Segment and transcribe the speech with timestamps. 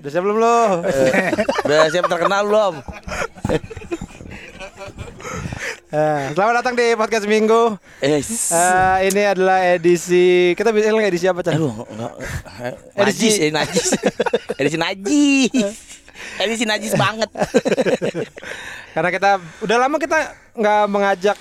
[0.00, 0.58] Udah siap belum lo?
[1.66, 2.74] Udah siap terkenal belum?
[5.90, 7.74] Eh, selamat datang di podcast Minggu.
[7.98, 11.58] Eh, Eh, ini adalah edisi kita bisa bilang edisi apa, Chan?
[11.58, 12.12] aduh, enggak.
[12.94, 13.88] Edisi- Najis, eh, najis.
[14.62, 15.50] Edisi najis.
[16.38, 17.26] Edisi najis banget.
[18.94, 19.30] Karena kita
[19.66, 20.18] udah lama kita
[20.54, 21.36] nggak mengajak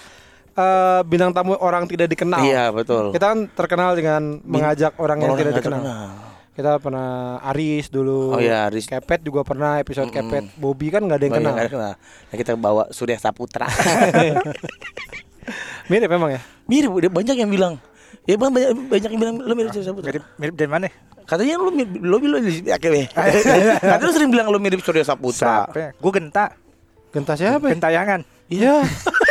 [0.58, 2.42] eh, bintang tamu orang tidak dikenal.
[2.42, 3.14] Iya, betul.
[3.14, 5.82] Kita kan terkenal dengan mengajak orang yang Orang tidak nggak dikenal.
[5.86, 6.10] terkenal.
[6.60, 8.36] Kita pernah Aris dulu.
[8.36, 8.84] Oh iya, Aris.
[8.84, 10.60] Kepet juga pernah episode Kepet.
[10.60, 11.56] Bobby kan nggak ada yang Oh, iya, kenal.
[11.56, 11.94] nggak kenal.
[11.96, 13.64] Nah, kita bawa Surya Saputra.
[15.90, 16.42] Mirip memang ya.
[16.68, 17.74] mirip, udah banyak yang bilang.
[18.28, 20.12] Ya bang banyak, banyak yang bilang lu mirip Surya Saputra.
[20.12, 20.92] Mirip, mirip dari mana?
[21.24, 25.64] Katanya lu mirip, lu bilang ya, oke, Katanya lu sering bilang lu mirip Surya Saputra.
[25.96, 26.60] Gue genta.
[27.16, 27.72] Genta siapa?
[27.72, 27.80] ya?
[27.80, 28.20] Gentayangan.
[28.52, 28.84] Iya.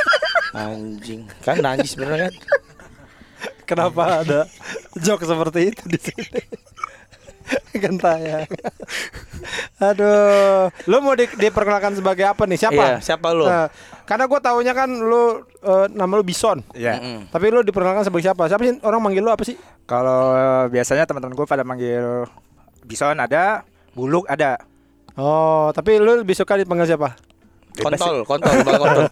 [0.56, 2.34] Anjing, kan najis bener kan?
[3.69, 4.48] Kenapa ada
[4.97, 6.41] joke seperti itu di sini?
[7.83, 8.45] Gentaya.
[9.78, 12.59] Aduh, lu mau di, diperkenalkan sebagai apa nih?
[12.59, 12.83] Siapa?
[12.83, 13.47] Iya, siapa lu?
[13.47, 13.70] Nah,
[14.05, 16.61] karena gue taunya kan lu eh, nama lu Bison.
[16.75, 16.98] Iya.
[16.98, 17.31] Mm-mm.
[17.31, 18.50] Tapi lu diperkenalkan sebagai siapa?
[18.50, 19.56] Siapa sih orang manggil lu apa sih?
[19.89, 20.34] Kalau
[20.69, 22.28] biasanya teman-teman gue pada manggil
[22.89, 24.56] bison ada, buluk ada.
[25.19, 27.28] Oh, tapi lu lebih suka dipanggil siapa?
[27.79, 29.07] Kontol, kontol, bang kontol.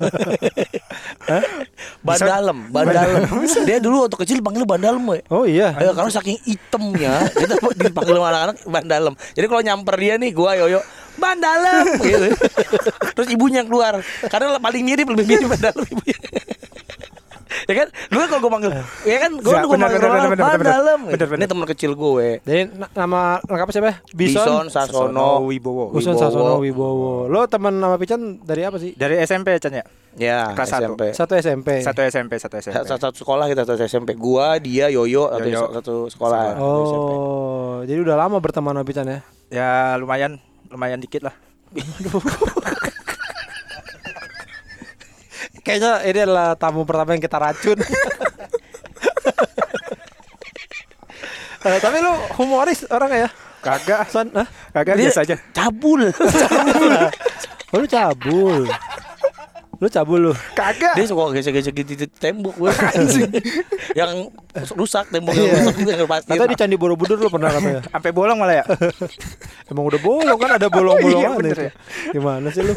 [2.07, 3.23] ban dalam, ban dalam.
[3.69, 5.23] Dia dulu waktu kecil panggil ban dalam, we.
[5.31, 5.75] Oh iya.
[5.79, 7.55] Ayo, karena saking itemnya, kita
[7.87, 9.13] dipanggil sama anak-anak ban dalam.
[9.39, 10.81] Jadi kalau nyamper dia nih, gua yoyo
[11.17, 12.29] ban dalam gitu.
[13.17, 14.05] Terus ibunya yang keluar.
[14.29, 16.19] Karena paling mirip lebih mirip ban dalam ibunya.
[17.65, 17.89] Ya kan?
[18.07, 18.71] Dulu kalau gua manggil,
[19.03, 21.01] ya kan gua Ya, gua benar, manggil orang dalam.
[21.09, 21.29] benar.
[21.33, 22.29] Ini teman kecil gue.
[22.43, 23.89] Jadi na- nama lengkap siapa?
[23.89, 23.97] ya?
[24.13, 25.43] Bison, Sasono.
[25.43, 25.91] Wibowo.
[25.91, 26.15] Bison.
[26.15, 27.27] Sasono Wibowo.
[27.27, 28.93] Lo teman nama Pican dari apa sih?
[28.93, 29.85] Dari SMP Chan ya?
[30.17, 30.97] Ya, Kelas satu.
[30.97, 31.03] SMP.
[31.13, 31.69] Satu SMP.
[31.81, 32.77] Satu SMP, satu SMP.
[32.79, 34.17] Satu, satu sekolah kita satu SMP.
[34.17, 35.65] Gua, dia, Yoyo, satu, Yoyo.
[35.71, 36.57] satu sekolah.
[36.57, 39.21] Oh, jadi udah lama berteman sama Pican ya?
[39.47, 41.37] Ya lumayan, lumayan dikit lah.
[45.67, 47.79] Kayaknya ini adalah tamu pertama yang kita racun.
[51.67, 53.29] Eh, tapi lu humoris orang ya?
[53.59, 54.47] Kagak, San, Hah?
[54.71, 55.35] kagak biasa aja.
[55.51, 56.07] Cabul.
[57.75, 58.71] Oh, lu cabul.
[59.77, 60.33] Lu cabul lu.
[60.53, 60.95] Kagak.
[60.95, 62.71] Dia suka gesek-gesek di tembok gue.
[64.01, 64.33] yang
[64.73, 65.57] rusak tembok yang Iya.
[65.61, 66.29] rusak itu yang pasti.
[66.29, 67.81] Katanya di Candi Borobudur lu pernah katanya.
[67.93, 68.65] Sampai bolong malah ya.
[69.67, 71.63] Emang udah bolong kan ada bolong-bolongan Oh, iya, itu.
[71.63, 71.73] ya.
[72.11, 72.73] Gimana sih lu?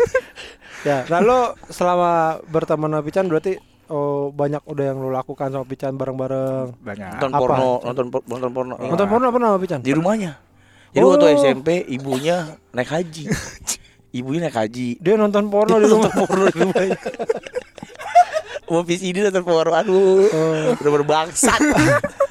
[0.79, 2.11] ya, nah lu selama
[2.45, 6.75] berteman sama Pican berarti oh, banyak udah yang lu lakukan sama Pican bareng-bareng.
[6.77, 7.09] Banyak.
[7.15, 7.39] nonton Apa?
[7.39, 8.75] porno, nonton por- nonton porno.
[8.77, 9.79] Nonton porno apa sama Pican?
[9.79, 10.31] di rumahnya.
[10.89, 11.13] Jadi Oh.
[11.13, 12.37] waktu SMP ibunya
[12.71, 13.29] naik haji.
[14.09, 14.97] Ibunya naik haji.
[14.97, 16.09] Dia nonton porno di Dia rumah.
[16.09, 16.97] nonton porno di rumahnya.
[18.69, 20.25] Mau VCD nonton porno aduh.
[20.77, 21.61] Udah berbangsat.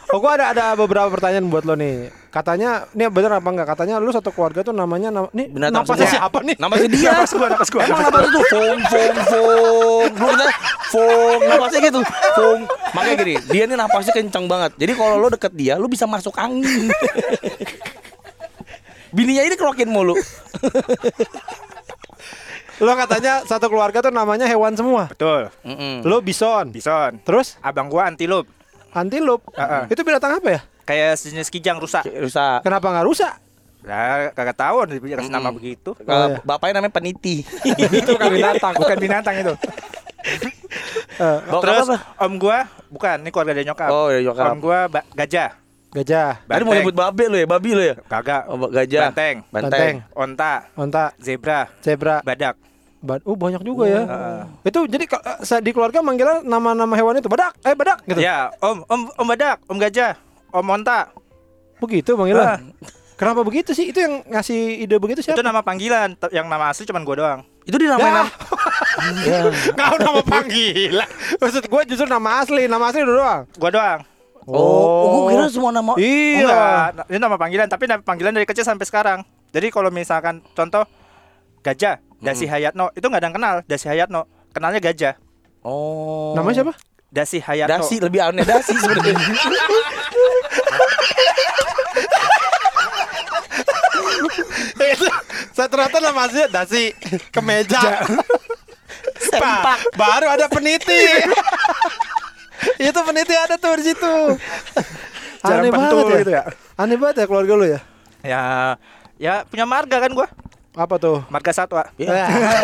[0.08, 2.08] Oh, gua ada ada beberapa pertanyaan buat lo nih.
[2.32, 3.68] Katanya, ini bener apa enggak?
[3.76, 6.14] Katanya lu satu keluarga tuh namanya nama nih napasnya semua.
[6.16, 6.56] siapa nih?
[6.56, 7.10] Nama si dia.
[7.12, 10.08] Napas gua, napas gua, Emang napas itu fong fong fong.
[10.16, 10.46] Dulu kita
[10.88, 12.00] fong napasnya gitu.
[12.08, 12.60] Fong.
[12.96, 14.72] Makanya gini, dia nih napasnya kencang banget.
[14.80, 16.88] Jadi kalau lo deket dia, lo bisa masuk angin.
[19.16, 20.16] Bininya ini kerokin mulu.
[22.78, 25.10] Lo katanya satu keluarga tuh namanya hewan semua.
[25.10, 25.50] Betul.
[25.62, 26.02] Mm-mm.
[26.02, 26.70] Lo bison.
[26.70, 27.18] Bison.
[27.20, 28.46] Terus Abang gua antilup.
[28.90, 29.42] antilup.
[29.52, 29.90] Heeh.
[29.90, 30.60] Itu binatang apa ya?
[30.84, 32.06] Kayak sejenis kijang rusak.
[32.06, 32.62] Rusak.
[32.62, 33.34] Kenapa nggak rusak?
[33.80, 35.56] Ya, kagak tahu dikasih nama Mm-mm.
[35.56, 35.90] begitu.
[35.96, 36.42] Kalau iya.
[36.42, 37.46] bapaknya namanya peniti.
[37.98, 39.54] itu bukan binatang, bukan binatang itu.
[41.18, 41.96] Eh, Bawa Terus apa?
[42.20, 43.88] om gua bukan, ini keluarga dari nyokap.
[43.88, 44.54] Oh, dari nyokap.
[44.54, 45.50] Om gua ba- gajah,
[45.90, 47.94] gajah, Tadi mau nyebut babe lo ya, babi lo ya?
[47.98, 48.42] Kagak.
[48.46, 49.10] Oh, gajah.
[49.10, 49.72] Banteng, Banteng.
[49.72, 49.94] Banteng.
[50.14, 52.20] onta, onta, zebra, zebra.
[52.22, 52.54] badak.
[52.98, 54.02] Ba- oh banyak juga ya.
[54.02, 54.40] Heeh.
[54.66, 58.18] Itu jadi eh, sa- di keluarga manggilnya nama-nama hewan itu badak, eh badak gitu.
[58.18, 60.18] Ya, om, om, om badak, om gajah,
[60.50, 61.14] om onta.
[61.78, 62.58] Begitu manggilnya.
[62.58, 62.60] Ah.
[63.14, 63.90] Kenapa begitu sih?
[63.90, 65.38] Itu yang ngasih ide begitu siapa?
[65.38, 67.40] Itu nama panggilan, yang nama asli cuman gua doang.
[67.66, 68.14] Itu dinamain Ya.
[68.22, 68.30] nama.
[69.78, 71.08] Kau nama panggilan.
[71.36, 73.46] Maksud gue justru nama asli, nama asli lu doang.
[73.54, 74.00] Gua doang.
[74.48, 75.92] Oh, oh gue kira semua nama.
[75.98, 76.46] Iya.
[76.46, 79.20] Enggak, ini nama panggilan, tapi nama panggilan dari kecil sampai sekarang.
[79.50, 80.88] Jadi kalau misalkan contoh
[81.60, 83.54] gajah, Dasi Hayatno, itu nggak ada yang kenal.
[83.66, 85.14] Dasi Hayatno, kenalnya gajah.
[85.62, 86.34] Oh.
[86.34, 86.74] Namanya siapa?
[87.08, 87.72] Dasi Hayatno.
[87.78, 89.16] Dasi lebih aneh dasi sebenarnya.
[95.54, 96.94] Saya ternyata nama aslinya dasi
[97.34, 98.06] kemeja.
[99.38, 101.02] Pak, baru ada peniti.
[102.78, 104.14] Itu peniti ada tuh di situ.
[105.42, 106.18] Aneh banget ya.
[106.22, 106.42] gitu ya.
[106.78, 107.80] Aneh banget ya keluarga lu ya.
[108.22, 108.42] Ya,
[109.18, 110.30] ya punya marga kan gua.
[110.78, 111.26] Apa tuh?
[111.26, 111.90] Marga satwa.
[111.98, 112.30] Ya.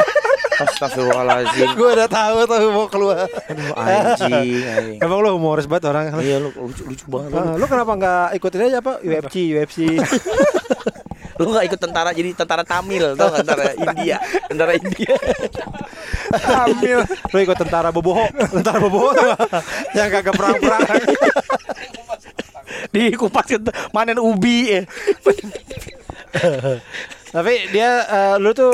[0.54, 1.74] Astagfirullahaladzim.
[1.74, 3.26] gue udah tahu tuh mau keluar.
[3.26, 4.98] Aduh, anjing, anjing.
[5.02, 6.14] Emang lu humoris banget orang.
[6.22, 7.42] Iya lu lucu, lucu banget lu.
[7.42, 9.98] Ah, lu kenapa nggak ikutin aja apa UFC UFC
[11.42, 14.16] Lu nggak ikut tentara jadi tentara Tamil tau nggak tentara India,
[14.46, 15.14] tentara India.
[16.38, 17.02] Hamil.
[17.34, 19.10] Lu ikut tentara boboho, tentara boboho
[19.98, 20.86] yang kagak perang-perang.
[22.94, 23.50] Di kupas
[23.90, 24.86] manen ubi ya.
[27.34, 28.70] Tapi dia eh, lu tuh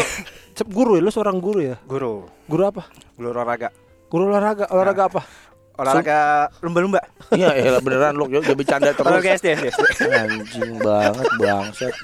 [0.68, 1.80] guru ya, lu seorang guru ya?
[1.88, 2.92] Guru, Guru apa?
[3.16, 3.72] guru olahraga.
[4.12, 5.20] Guru olahraga, olahraga apa?
[5.80, 6.18] Olahraga
[6.60, 7.00] lumba-lumba.
[7.32, 9.08] Iya, ya beneran lu dia bercanda terus.
[9.08, 9.80] Olahraga SD, SD.
[10.12, 11.94] Anjing banget bangsat.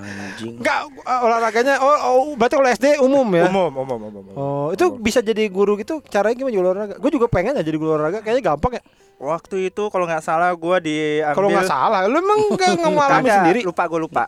[0.00, 0.64] Anjing.
[0.64, 3.44] Enggak, eh, olahraganya oh, oh berarti kalau SD umum ya?
[3.52, 4.32] Umum, umum, umum, umum.
[4.32, 6.94] Oh, itu bisa jadi guru gitu caranya gimana juga olahraga?
[6.96, 8.82] Gue juga pengen aja jadi guru olahraga, kayaknya gampang ya.
[9.20, 13.36] Waktu itu kalau nggak salah gua diambil Kalau nggak salah, lu emang nggak ngalamin Kagak,
[13.44, 13.60] sendiri?
[13.62, 14.24] Lupa gue lupa.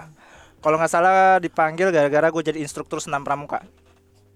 [0.67, 3.63] Kalau nggak salah dipanggil gara-gara gue jadi instruktur senam pramuka.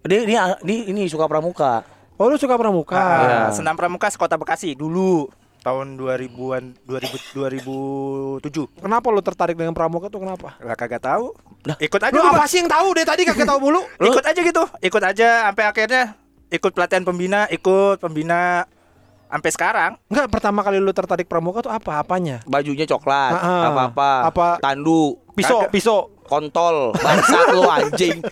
[0.06, 1.82] Dia ini ini, ini suka pramuka.
[2.14, 2.94] Oh, lu suka pramuka?
[2.94, 3.38] Ah, Iya.
[3.50, 5.26] Senam pramuka sekota Bekasi dulu
[5.66, 8.78] tahun 2000-an 2000 2007.
[8.78, 10.54] Kenapa lu tertarik dengan pramuka tuh kenapa?
[10.62, 11.34] Lah kagak tahu.
[11.66, 12.38] Lah, Ikut aja Lu gua.
[12.38, 13.82] apa sih yang tahu deh tadi kagak tahu mulu?
[13.98, 14.64] Ikut aja gitu.
[14.78, 16.14] Ikut aja sampai akhirnya
[16.46, 18.70] ikut pelatihan pembina, ikut pembina
[19.26, 19.92] sampai sekarang.
[20.06, 21.98] Enggak, pertama kali lu tertarik pramuka tuh apa?
[21.98, 22.38] Apanya?
[22.46, 24.30] Bajunya coklat, apa-apa.
[24.30, 24.46] Apa?
[24.58, 25.72] Tandu, Pisau, Kagak.
[25.72, 25.98] pisau,
[26.30, 28.22] kontol, bangsat lu anjing.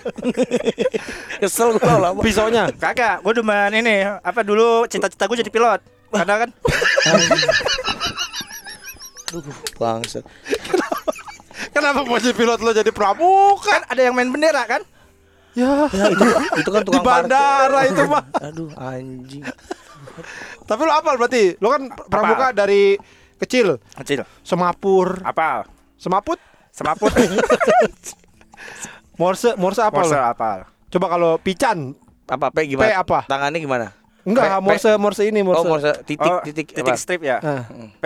[1.43, 2.11] Kesel gua lah.
[2.17, 2.71] pisaunya.
[2.73, 5.81] Kagak, gue demen ini apa dulu cita-cita gue jadi pilot.
[6.09, 6.50] Karena kan
[9.77, 10.25] Bangsat.
[11.69, 13.69] Kenapa mau jadi pilot lu jadi pramuka?
[13.69, 14.83] kan ada yang main bendera kan?
[15.53, 17.29] Ya, Ya, itu itu kan di tukang parkir.
[17.29, 18.25] bandara itu mah.
[18.41, 19.43] Aduh, anjing.
[20.65, 21.59] Tapi lu apal berarti?
[21.59, 22.97] Lu kan pramuka dari
[23.37, 23.77] kecil.
[23.94, 24.23] Kecil.
[24.41, 25.67] Semapur, Apa?
[25.99, 26.39] semaput,
[26.70, 27.11] Semaput.
[29.17, 30.49] morse, morse apa Morse apa?
[30.88, 31.93] Coba kalau pican,
[32.25, 32.85] Apa P gimana?
[32.85, 33.19] P apa?
[33.26, 33.87] Tangannya gimana?
[34.23, 35.59] enggak, P- morse, morse ini, morse.
[35.59, 36.97] Oh, morse titik Oh, titik titik apa?
[36.97, 37.37] strip ya.
[37.38, 37.62] Ah.
[37.97, 38.05] P.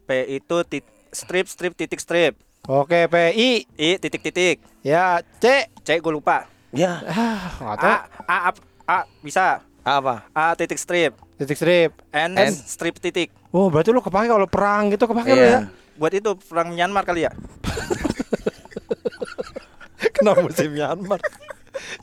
[0.00, 2.32] P itu tit, strip strip titik strip.
[2.64, 3.68] Oke, PI.
[3.70, 4.56] I titik titik.
[4.80, 5.68] Ya, C.
[5.82, 6.46] C gue lupa.
[6.70, 7.76] Ya, Ah.
[7.76, 7.92] A,
[8.24, 8.50] A, A,
[8.86, 9.60] A bisa.
[9.82, 10.24] apa?
[10.30, 11.12] A titik strip.
[11.34, 11.90] Titik strip.
[12.08, 12.50] N, N.
[12.54, 13.28] strip titik.
[13.50, 15.60] Oh, berarti lu kepake kalau perang gitu kepake lu ya?
[15.94, 17.32] Buat itu perang Myanmar kali ya.
[20.16, 21.20] Kenapa musim Myanmar?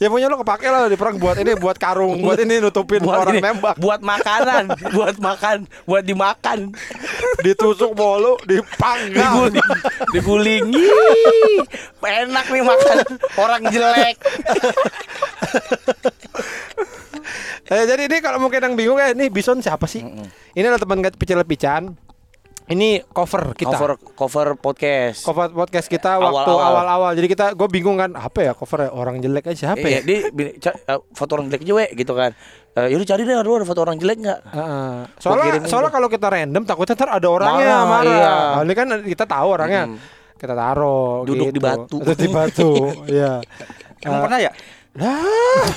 [0.01, 3.38] ya punya lu kepake lah di perang buat ini buat karung, buat ini nutupin orang
[3.38, 3.77] ini, nembak.
[3.77, 6.73] buat makanan, buat makan, buat dimakan,
[7.45, 9.53] Ditusuk mulu, dipanggal.
[9.53, 9.61] diguling,
[10.13, 10.63] diguling.
[10.73, 11.61] Ih,
[12.01, 12.97] enak nih makan
[13.37, 14.17] orang jelek.
[17.71, 20.03] Eh, jadi ini kalau mungkin yang bingung ya, ini Bison siapa sih?
[20.03, 21.95] Ini adalah teman kecil Pican.
[22.71, 23.75] Ini cover kita.
[23.75, 25.19] Cover cover podcast.
[25.21, 27.12] Cover podcast kita waktu Awal-awal.
[27.13, 30.23] Jadi kita gue bingung kan, apa ya cover orang jelek aja siapa Iya, ya?
[30.56, 32.31] ca- eh, foto orang jelek juga gitu kan.
[32.71, 34.39] Eh, yaudah cari deh lu ada foto orang jelek nggak?
[34.47, 34.91] Heeh.
[35.03, 38.07] Gua Soalnya soalnya kalau kita random takutnya ntar ada orangnya Marah, marah.
[38.07, 38.31] iya.
[38.56, 39.83] Nah, ini kan kita tahu orangnya.
[40.39, 41.56] Kita taruh Duduk gitu.
[41.56, 41.95] di batu.
[42.00, 42.69] Duduk di batu.
[43.12, 43.44] Iya.
[44.01, 44.51] Emang Eh, pernah ya?
[44.95, 45.68] Lah,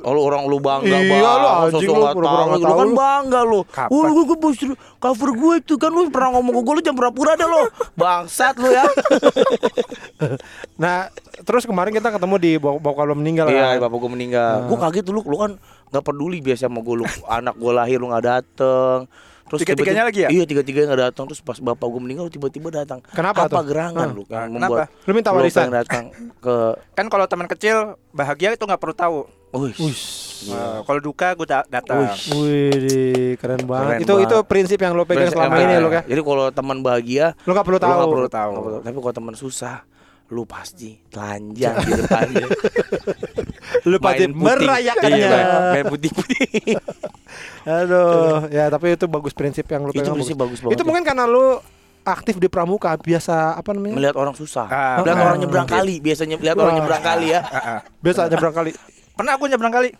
[0.00, 2.50] Oh, lu orang lu bangga Iya, banget, lu anjing, lu pura-pura tahu.
[2.56, 2.96] Lu kan lu.
[2.96, 3.60] bangga lu.
[3.64, 3.90] Kapan?
[3.90, 4.56] Oh, lu gue bos
[4.96, 7.62] cover gue itu kan lu pernah ngomong ke gue lu jangan pura-pura deh lo.
[7.94, 8.84] Bangsat lu ya.
[10.82, 11.08] nah,
[11.40, 13.86] terus kemarin kita ketemu di bau kalau meninggal Iya, kan.
[13.86, 14.54] bapak gue meninggal.
[14.66, 15.52] Gue kaget dulu, lu kan
[15.90, 18.98] nggak peduli biasa sama gue lu anak gue lahir lu nggak dateng.
[19.42, 20.28] Terus Tiga-tiganya lagi ya?
[20.30, 21.24] Iya tiga-tiganya nggak datang.
[21.26, 23.02] Terus pas bapak gue meninggal lu tiba-tiba datang.
[23.10, 23.66] Kenapa Apa tuh?
[23.66, 24.14] gerangan Hah.
[24.14, 24.86] lu yang Kenapa?
[25.02, 25.66] Lu minta lu warisan?
[25.68, 26.04] datang
[26.38, 26.54] ke
[26.94, 29.18] Kan kalau teman kecil bahagia itu nggak perlu tahu.
[29.52, 29.74] Wih,
[30.40, 32.06] Eh, kalau duka gue da- datang.
[32.32, 33.86] Wih, keren banget.
[33.92, 34.26] Keren itu banget.
[34.26, 36.02] itu prinsip yang lo pegang Prinsip selama ini lo ya.
[36.02, 38.10] Jadi kalau teman bahagia, Lo gak perlu lu nggak tahu.
[38.10, 38.50] perlu tahu.
[38.50, 38.78] Nggak perlu.
[38.80, 39.76] Tapi kalau teman susah,
[40.28, 42.46] lu pasti telanjang di depannya.
[43.82, 45.18] Lu pasti merayakannya.
[45.18, 45.38] Iya,
[45.72, 46.78] main putih-putih.
[47.80, 50.14] Aduh, ya tapi itu bagus prinsip yang lo Itu pegang.
[50.14, 50.86] prinsip bagus banget Itu ya.
[50.86, 51.60] mungkin karena lo
[52.02, 53.94] aktif di pramuka, biasa apa namanya?
[53.94, 54.66] Melihat orang susah.
[54.66, 55.24] Ah, Lihat ah.
[55.26, 57.40] orang nyebrang kali, biasanya lihat orang nyebrang kali ya.
[57.42, 57.80] Ah, ah.
[57.98, 58.72] Biasa nyebrang kali.
[59.20, 59.90] Pernah gue nyebrang kali.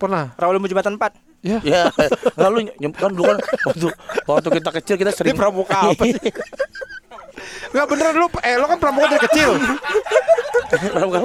[0.00, 0.24] Pernah.
[0.40, 1.44] Rawal jembatan 4.
[1.44, 1.60] Ya.
[1.64, 1.88] Ya,
[2.36, 3.88] lalu kan dulu kan waktu
[4.28, 6.20] waktu kita kecil kita Ini sering pramuka apa sih?
[7.72, 9.56] Enggak beneran lu eh lo kan pramuka dari kecil.
[10.96, 11.20] pramuka.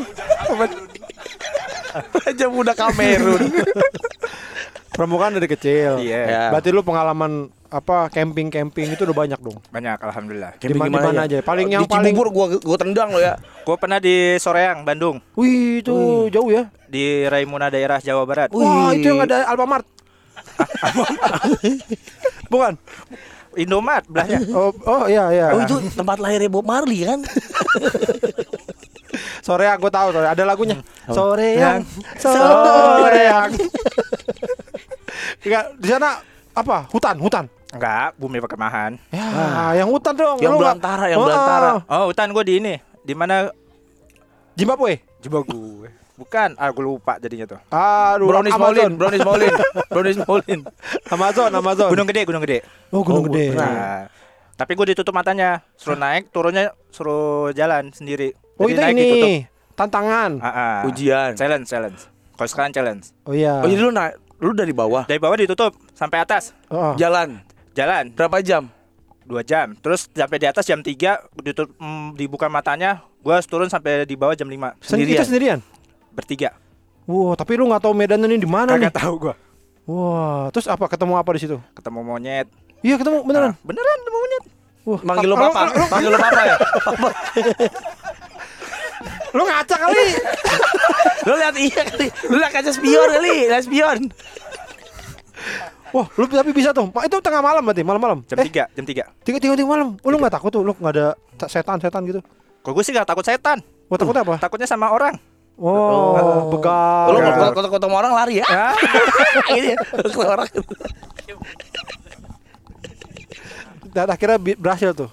[2.28, 3.44] Aja muda Kamerun.
[4.96, 6.00] Pramuka dari kecil.
[6.00, 6.22] Iya.
[6.28, 6.44] Ya.
[6.52, 9.60] Berarti lu pengalaman apa camping-camping itu udah banyak dong.
[9.68, 10.56] Banyak alhamdulillah.
[10.56, 11.38] Di mana- di mana aja?
[11.44, 13.36] Paling yang di paling- Cibubur gua gua tendang lo ya.
[13.68, 15.20] Gue pernah di Soreang, Bandung.
[15.36, 15.96] Wih, itu
[16.32, 16.72] jauh ya.
[16.88, 18.56] Di Raimuna daerah Jawa Barat.
[18.56, 19.84] Wah, itu yang ada Alfamart.
[22.52, 22.74] Bukan.
[23.56, 24.40] Indomaret belahnya.
[24.52, 25.48] Oh, oh iya iya.
[25.56, 27.24] Oh itu tempat lahirnya Bob Marley kan?
[29.46, 30.76] Sore aku tahu sore ada lagunya.
[31.08, 31.80] Sore yang
[32.20, 33.50] Yang sore yang.
[35.46, 36.20] Enggak, di sana
[36.52, 36.90] apa?
[36.92, 37.46] Hutan, hutan.
[37.76, 38.96] Enggak, bumi perkemahan.
[39.12, 39.28] Ya,
[39.76, 40.40] yang hutan dong.
[40.40, 41.70] Yang belantara, yang Oh, belantara.
[41.86, 43.52] Oh, hutan gue di ini, di mana
[44.56, 45.04] Zimbabwe.
[45.20, 45.90] gue.
[46.16, 47.60] Bukan, ah gue lupa jadinya tuh.
[47.68, 48.72] Aduh, Brownies Amazon.
[48.72, 49.52] Maulin, Brownies Maulin,
[49.92, 50.60] Brownies Maulin.
[51.12, 51.90] Amazon, Amazon.
[51.92, 52.64] Gunung gede, gunung gede.
[52.88, 53.52] Oh, Gunung Oh, Gede.
[53.52, 54.08] Nah,
[54.56, 58.32] tapi gue ditutup matanya, suruh naik, turunnya suruh jalan sendiri.
[58.56, 59.28] Oh, Jadi itu naik ditutup.
[59.28, 59.34] ini
[59.76, 60.32] tantangan.
[60.40, 60.78] Ah, ah.
[60.88, 61.36] Ujian.
[61.36, 62.00] Challenge, challenge.
[62.32, 63.12] Kalau sekarang challenge.
[63.28, 63.60] Oh iya.
[63.60, 66.96] Oh jadi lu naik, lu dari bawah, Dari bawah ditutup sampai atas, Oh.
[66.96, 67.44] jalan
[67.76, 68.72] jalan berapa jam?
[69.26, 69.74] dua jam.
[69.76, 70.94] Terus sampai di atas jam 3
[71.36, 75.18] ditutup mm, dibuka matanya, gua harus turun sampai di bawah jam 5 Sen- sendirian.
[75.18, 75.60] Itu sendirian.
[76.14, 76.54] bertiga.
[77.04, 78.86] Wah, tapi lu nggak tahu medan ini di mana nih?
[78.86, 79.34] Kagak tahu gua.
[79.86, 81.58] Wah, terus apa ketemu apa di situ?
[81.74, 82.48] Ketemu monyet.
[82.80, 83.52] Iya, ketemu beneran.
[83.52, 84.44] Ah, beneran ketemu monyet.
[84.86, 86.56] Wah, Manggil lo lu- papa, manggil lo papa ya.
[89.34, 90.06] Lu ngaca kali.
[91.26, 93.98] Lu lihat iya kali, lu lihat kaca spion kali, lihat spion.
[95.94, 96.90] Wah, lu tapi bisa tuh.
[96.90, 98.26] Pak, Itu tengah malam berarti, malam-malam.
[98.26, 99.06] Jam eh, 3, jam 3.
[99.22, 99.98] tiga tiga tiga malam.
[100.02, 100.66] Oh, lu nggak takut tuh?
[100.66, 101.06] Lu nggak ada
[101.38, 102.22] ta- setan-setan gitu?
[102.66, 103.62] Kalau gue sih gak takut setan.
[103.86, 104.36] Wah, takutnya apa?
[104.42, 105.14] Takutnya sama orang.
[105.56, 107.14] Oh, begal.
[107.14, 107.20] Lu
[107.54, 108.46] kalau ketemu orang lari ya.
[109.54, 109.78] Gitu ya.
[110.02, 110.48] Ketemu orang.
[113.94, 115.08] Dan akhirnya berhasil tuh.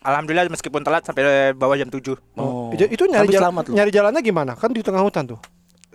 [0.00, 2.16] Alhamdulillah meskipun telat sampai bawah jam 7.
[2.40, 2.72] Oh.
[2.72, 3.72] Itu, itu nyari jalan, selamat lu.
[3.76, 4.52] nyari jalannya gimana?
[4.56, 5.38] Kan di tengah hutan tuh.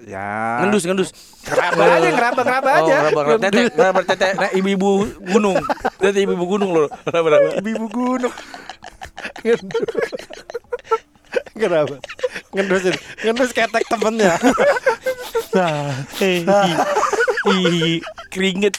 [0.03, 0.59] Ya.
[0.59, 1.09] Ngendus, ngendus.
[1.47, 2.95] Ngeraba aja, ngeraba ngeraba Oh, aja.
[2.99, 3.41] ngeraba, ngeraba.
[3.47, 4.27] Tete, ngeraba, tete.
[4.35, 4.89] Nah, ibu-ibu
[5.23, 5.55] gunung.
[6.03, 6.87] Tete ibu-ibu gunung loh.
[7.07, 7.49] Ngeraba, ngeraba.
[7.63, 8.33] Ibu gunung.
[11.55, 11.95] Kenapa?
[12.51, 12.83] Ngendus
[13.23, 14.35] ngendus ketek temennya.
[15.55, 15.95] nah,
[17.47, 18.75] Ih, keringet.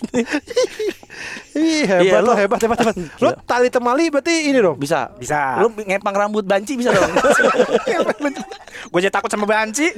[1.54, 2.96] ih hebat Iya, lo hebat hebat hebat.
[3.16, 4.76] Lo tali temali berarti ini dong.
[4.76, 5.10] Bisa.
[5.14, 5.58] Bisa.
[5.58, 7.08] Lu ngepang rambut banci bisa dong.
[8.90, 9.88] Gue jadi takut sama banci.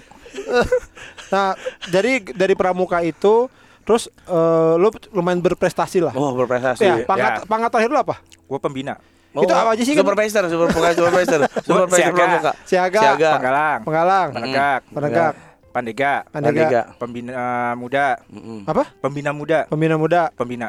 [1.29, 1.53] Nah,
[1.89, 3.53] dari dari pramuka itu
[3.85, 6.13] terus eh, lo lumayan berprestasi lah.
[6.13, 6.81] oh, berprestasi.
[6.81, 7.45] ya, pangkat Ya.
[7.45, 8.17] pangkat terakhir lo apa?
[8.49, 8.97] Gue pembina.
[9.37, 10.09] Oh, Itu apa aja sih kan?
[10.09, 12.25] Supervisor, super supervisor, supervisor Siaga.
[12.65, 13.31] Siaga, Siaga.
[13.37, 13.81] Penggalang.
[13.85, 14.81] Penggalang, Penegak.
[14.89, 15.35] penegak,
[15.69, 16.25] Pandega.
[16.33, 16.83] pandega, Pandega.
[16.97, 18.07] Pembina eh, muda.
[18.33, 18.65] Mm-mm.
[18.67, 18.85] apa?
[18.99, 19.69] Pembina muda.
[19.69, 20.33] Pembina muda.
[20.35, 20.69] Pembina.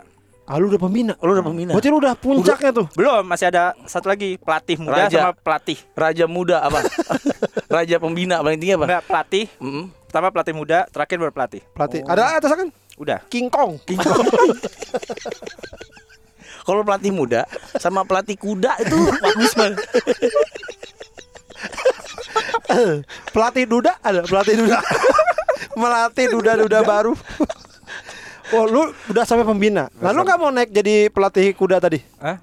[0.49, 1.13] Ah, lu udah pembina.
[1.21, 1.71] Lu udah pembina.
[1.77, 2.89] Berarti lu udah puncaknya tuh.
[2.97, 5.29] Belum, masih ada satu lagi pelatih muda Raja.
[5.29, 5.77] sama pelatih.
[5.93, 6.81] Raja muda apa?
[7.75, 8.85] Raja pembina paling tinggi apa?
[8.89, 9.45] Enggak, pelatih.
[9.61, 9.93] Mm-mm.
[10.09, 11.61] Pertama pelatih muda, terakhir baru pelatih.
[11.77, 12.01] Pelatih.
[12.09, 12.73] Ada atas kan?
[12.97, 13.21] Udah.
[13.29, 13.77] King Kong.
[16.65, 17.45] Kalau pelatih muda
[17.77, 19.81] sama pelatih kuda itu bagus banget.
[23.33, 24.79] pelatih duda ada pelatih duda.
[25.79, 27.13] Melatih duda-duda baru.
[28.49, 29.93] Oh, lu udah sampai pembina.
[30.01, 32.01] Nah, lu nggak mau naik jadi pelatih kuda tadi?
[32.17, 32.41] Hah?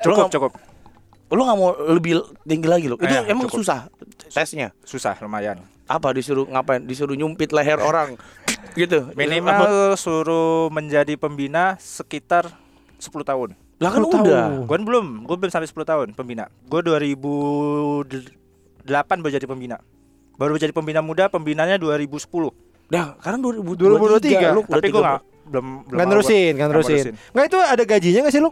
[0.00, 0.56] Cukup, cukup.
[1.28, 2.96] Lu nggak mau lebih tinggi lagi loh.
[2.96, 3.60] Itu Eh, emang cukup.
[3.60, 3.92] susah
[4.32, 4.72] tesnya.
[4.80, 5.60] Susah lumayan.
[5.84, 6.80] Apa disuruh ngapain?
[6.80, 8.16] Disuruh nyumpit leher orang
[8.72, 9.12] gitu.
[9.12, 9.12] Apa?
[9.12, 9.60] Minimal
[10.00, 12.48] suruh menjadi pembina sekitar
[12.96, 13.52] 10 tahun.
[13.76, 14.24] Lah kan 10 tahun.
[14.24, 14.44] udah.
[14.64, 16.48] Gue belum, gue belum sampai 10 tahun pembina.
[16.64, 16.80] Gue
[18.86, 19.76] 2008 baru jadi pembina.
[20.38, 22.54] Baru jadi pembina muda, pembinanya 2010.
[22.86, 24.22] Dah, sekarang 2023.
[24.22, 25.02] 2023 lu Tapi gue 30.
[25.02, 27.04] nggak belum belum Nggak mau nerusin, nggak nerusin.
[27.34, 28.50] Nggak itu ada gajinya nggak sih lu?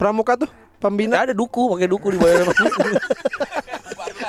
[0.00, 0.48] Pramuka tuh
[0.80, 2.48] pembina Nggak ada duku, pakai duku dibayar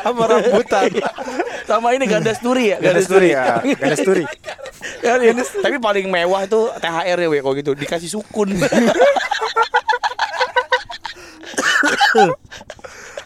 [0.04, 0.92] sama rambutan.
[1.70, 4.24] sama ini ganda sturi ya, Ganda sturi ya, ganda sturi.
[5.60, 8.56] Tapi paling mewah itu THR ya, kalau gitu dikasih sukun.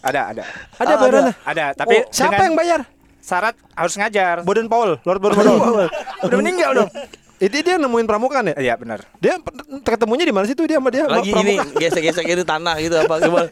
[0.01, 0.43] Ada, ada.
[0.75, 1.33] Ada Ah, bayarannya.
[1.43, 2.79] Ada, tapi Oh, siapa dengan yang bayar?
[3.19, 4.35] syarat harus ngajar.
[4.41, 5.87] Boden Paul, Lord Boden Paul.
[6.21, 6.89] Udah meninggal dong.
[7.37, 8.53] Itu dia nemuin pramuka ya?
[8.55, 9.01] Iya, benar.
[9.17, 9.37] Dia
[9.79, 11.05] ketemunya di mana sih tuh dia sama dia?
[11.05, 13.49] sama Lagi ini gesek-gesek ini tanah gitu apa gimana?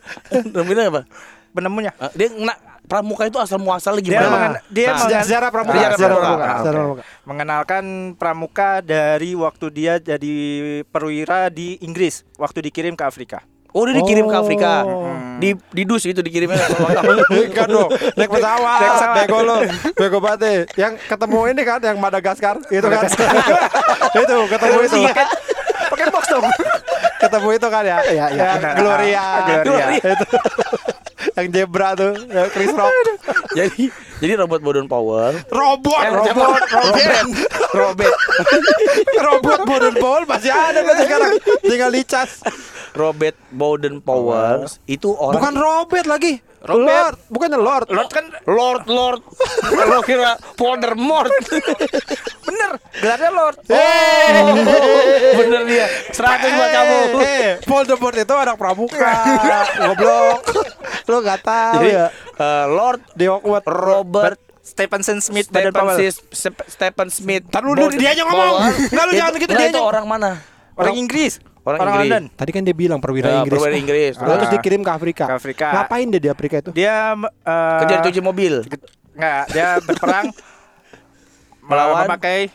[0.51, 1.01] Namanya apa?
[1.49, 1.91] Penemunya.
[1.95, 2.53] Ah, Dia ngena
[2.85, 4.29] pramuka itu asal muasalnya Dia gimana?
[4.29, 5.73] mengen- dia Nah, Sejarah, mengen- sejarah pramuka.
[5.73, 6.29] Sejarah sejarah pramuka.
[6.29, 6.45] pramuka.
[6.45, 7.03] Ah, sejarah pramuka.
[7.23, 10.35] Mengenalkan pramuka dari waktu dia jadi
[10.85, 13.41] perwira di Inggris waktu dikirim ke Afrika.
[13.69, 15.05] Oh dia dikirim ke Afrika Oh.
[15.39, 16.57] Di di dus itu dikirimnya
[17.31, 19.15] Bukan dong, naik pesawat, Naik pesawat.
[19.15, 19.57] bego lo,
[19.95, 20.67] bego banget.
[20.75, 23.07] Yang ketemu ini kan, yang Madagaskar, itu kan,
[24.19, 24.97] itu ketemu itu,
[25.87, 26.43] Pakai box dong.
[27.19, 28.73] ketemu itu kan ya, ya, ya, benar.
[28.75, 29.25] Gloria,
[29.63, 29.87] Gloria.
[29.95, 30.25] itu,
[31.41, 32.93] yang zebra tuh, ya, Chris Rock,
[33.51, 35.31] Jadi jadi robot Bodon Power.
[35.47, 37.27] Robot, Eh, robot, Robert
[37.71, 38.15] Robert
[39.17, 39.59] robot.
[39.63, 41.31] Boden Paul masih ada kan sekarang,
[41.61, 42.43] tinggal dicas.
[42.91, 46.85] Robert Bowden Powers itu orang Bukan Robert lagi, Robert.
[46.85, 47.87] Lord, bukannya Lord.
[47.87, 49.21] Lord kan Lord Lord
[49.81, 51.31] lo kira Voldemort
[52.45, 53.55] bener, gelarnya Lord.
[53.63, 54.59] oh,
[55.35, 56.19] bener dia 100
[56.51, 59.11] buat kamu Eh, Voldemort itu anak pramuka,
[59.87, 60.41] goblok.
[61.05, 62.07] Lu gak tahu jadi ya?
[62.35, 63.63] eh, Lord Di Hogwarts.
[63.65, 65.97] Robert Stephenson Smith Baden Stephen, Powell.
[65.97, 68.51] Sis- Sep- Stephen Smith Ntar lu dulu, dia aja ngomong.
[68.53, 68.75] Powell.
[68.85, 70.31] Enggak, lu jangan gitu, dia itu orang mana
[70.75, 71.39] Orang Inggris.
[71.61, 72.09] Orang, Orang Inggris.
[72.09, 72.23] London.
[72.33, 73.59] Tadi kan dia bilang perwira Ya, Inggris.
[73.59, 74.13] perwira Inggris.
[74.15, 74.51] Terus Ah.
[74.51, 75.25] dikirim ke Afrika.
[75.25, 75.67] Ke Afrika.
[75.71, 76.71] Ngapain dia di Afrika itu?
[76.71, 78.53] Dia eh, Kerja cuci mobil.
[79.11, 80.25] Enggak, dia berperang
[81.69, 82.07] Melawan?
[82.07, 82.49] memakai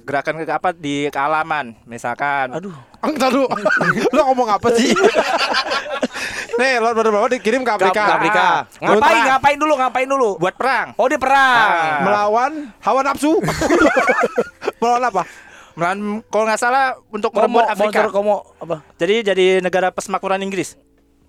[0.00, 2.50] gerakan ke apa di kealaman, misalkan.
[2.52, 2.74] Aduh.
[3.00, 3.48] Entar lu.
[4.14, 4.92] lu ngomong apa sih?
[6.60, 8.02] Nih, Lord Bawa dikirim ke Ke Afrika.
[8.02, 8.42] ke Afrika.
[8.44, 8.58] Ah.
[8.78, 9.00] Ngapain?
[9.00, 9.26] Perang.
[9.30, 9.72] Ngapain dulu?
[9.74, 10.30] Ngapain dulu?
[10.36, 10.86] Buat perang.
[10.94, 11.56] Oh, dia perang.
[11.66, 12.00] Ah.
[12.02, 13.40] Melawan hawa nafsu.
[14.76, 15.22] Melawan apa?
[15.80, 18.00] Melawan kalau nggak salah untuk Komo, merebut Afrika.
[18.08, 18.84] komo apa?
[18.94, 20.76] Jadi jadi negara persemakmuran Inggris.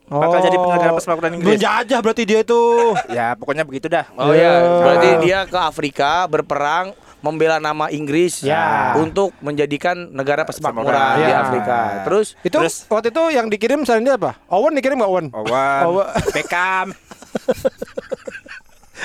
[0.06, 1.56] Bakal jadi negara persemakmuran Inggris.
[1.56, 2.60] Menjajah berarti dia itu.
[3.10, 4.12] Ya, pokoknya begitu dah.
[4.14, 4.44] Oh Ya.
[4.44, 6.92] ya, berarti dia ke Afrika berperang
[7.22, 8.92] membela nama Inggris Ya.
[8.98, 11.24] untuk menjadikan negara persemakmuran Ya.
[11.24, 11.80] di Afrika.
[12.04, 14.36] Terus Itu Terus- waktu itu yang dikirim selain dia apa?
[14.48, 15.28] Owen dikirim nggak Owen?
[15.32, 16.08] Owen, Owen.
[16.30, 16.88] Beckham.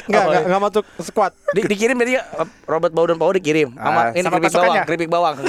[0.06, 0.46] Enggak, enggak, ya?
[0.46, 1.32] enggak masuk squad.
[1.50, 5.10] di, dikirim jadi uh, Robert Bowden Powell dikirim sama Ah, ini sama keripik bawang, keripik
[5.10, 5.36] bawang.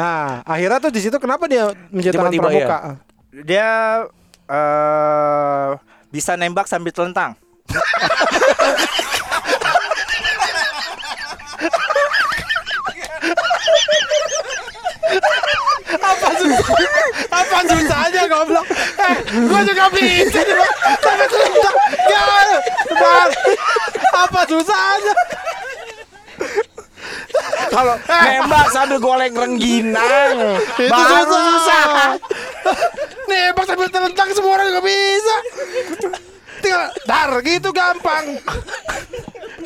[0.00, 2.78] Nah, akhirnya tuh di situ kenapa dia menjadi tangan Tiba-tiba, pramuka?
[3.44, 3.68] Dia
[4.48, 5.68] eh
[6.08, 7.36] bisa nembak sambil telentang.
[16.00, 16.99] Apa susah?
[17.60, 18.66] Apa susahnya goblok?
[18.96, 20.40] Eh, gua juga bisa.
[20.96, 21.24] Tapi.
[22.08, 22.24] Ya,
[22.96, 23.30] Bang.
[24.16, 25.14] Apa susahnya?
[27.68, 32.16] Kalau nembak sambil goleng rengginang, Itu baru susah.
[33.28, 35.36] Nembak sambil telentang semua orang juga bisa.
[36.64, 38.40] Tinggal dar gitu gampang.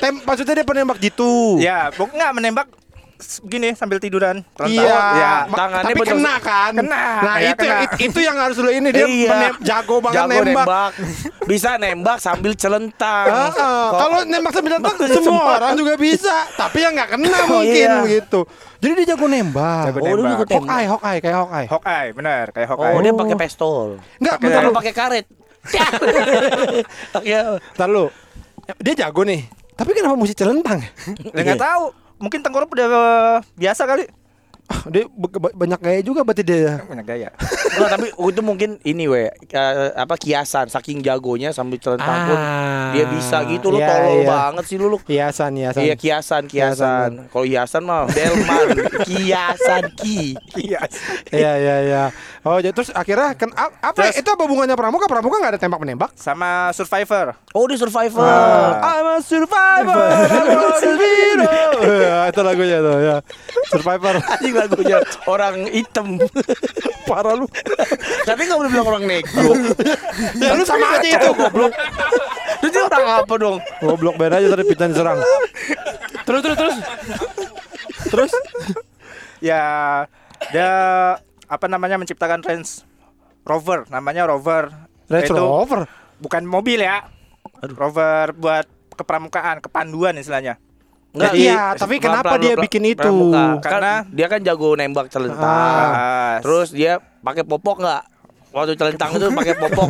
[0.03, 1.63] Tem maksudnya dia penembak gitu.
[1.63, 2.67] Ya, pokoknya nggak menembak
[3.43, 4.43] gini sambil tiduran.
[4.61, 4.83] Iya,
[5.15, 5.33] Ya.
[5.47, 6.73] Tangannya tapi betul- kena kan?
[6.75, 7.03] Kena.
[7.21, 7.77] Nah Ya, itu, kena.
[7.81, 9.31] itu itu yang harus lu ini dia Iya.
[9.31, 10.47] menem- jago banget Jago nembak.
[10.61, 10.91] nembak.
[11.45, 13.27] Bisa nembak sambil celentang.
[13.91, 18.03] Kalau nembak sambil nembak Semua semua orang juga bisa, tapi yang nggak kena mungkin iya.
[18.11, 18.41] gitu.
[18.77, 19.85] Jadi dia jago nembak.
[19.89, 20.31] Jago Oh, dia nembak.
[20.31, 20.67] jago tembak.
[20.67, 21.67] Hawkeye, Hawkeye, kayak Hawkeye.
[21.67, 22.93] Hawkeye, benar, kayak Hawkeye.
[22.93, 23.19] Oh, dia Oh.
[23.19, 23.87] pakai pistol.
[24.19, 24.73] Enggak, bentar lu.
[24.73, 25.27] pakai karet.
[27.25, 27.57] Ya.
[27.73, 28.05] Bentar lu.
[28.79, 29.45] Dia jago nih.
[29.75, 30.81] Tapi kenapa mesti celentang?
[31.31, 31.85] Ya, nggak tahu.
[32.25, 34.09] Mungkin tengkorak udah eh, biasa kali.
[34.65, 35.05] Ah, dia
[35.53, 36.81] banyak gaya juga berarti dia.
[36.89, 37.29] Banyak gaya.
[37.77, 42.97] Nggak, tapi itu mungkin ini we eh, apa kiasan saking jagonya sambil celentang pun Ah,
[42.97, 44.29] dia bisa gitu lu iya, tolol iya.
[44.33, 44.99] banget sih lu lu.
[45.05, 45.85] Hiasan, hiasan.
[45.85, 47.29] Iya kiasan kiasan.
[47.29, 48.69] Kalau hiasan mah delman
[49.09, 50.33] kiasan ki.
[50.57, 50.81] Iya.
[51.29, 52.05] Iya, iya, iya.
[52.45, 55.09] Oh, jadi terus akhirnya kan a- apa Terus- itu apa hubungannya pramuka?
[55.09, 56.13] Pramuka nggak ada tembak menembak?
[56.13, 57.33] Sama Survivor.
[57.51, 58.21] Oh dia survivor.
[58.21, 59.01] Ah.
[59.01, 61.73] I'm a survivor, I'm a survivor.
[62.05, 63.17] Ya, itu lagunya tuh ya.
[63.67, 64.15] Survivor.
[64.37, 66.21] Anjing lagunya orang hitam.
[67.09, 67.49] Parah lu.
[68.23, 69.49] Tapi nggak boleh bilang orang negro.
[70.37, 71.73] Ya lu sama aja itu goblok.
[72.61, 73.57] Terus dia orang apa dong?
[73.81, 75.17] Goblok beda aja tadi Pitan diserang.
[76.25, 76.77] Terus terus terus.
[78.05, 78.33] Terus
[79.41, 79.65] Ya,
[80.49, 80.73] dia
[81.49, 82.71] apa namanya menciptakan Range
[83.45, 84.73] Rover, namanya Rover.
[85.09, 85.85] Range Itu Rover.
[86.19, 87.05] Bukan mobil ya.
[87.61, 90.57] Rover buat kepramukaan, kepanduan istilahnya.
[91.15, 93.07] Nggak, Iya, tapi kenapa dia bikin itu?
[93.31, 95.47] Karena Karena dia kan jago nembak celentang.
[95.95, 96.43] Ah.
[96.43, 98.03] Terus dia pakai popok nggak?
[98.51, 99.89] Waktu celentang itu pakai popok.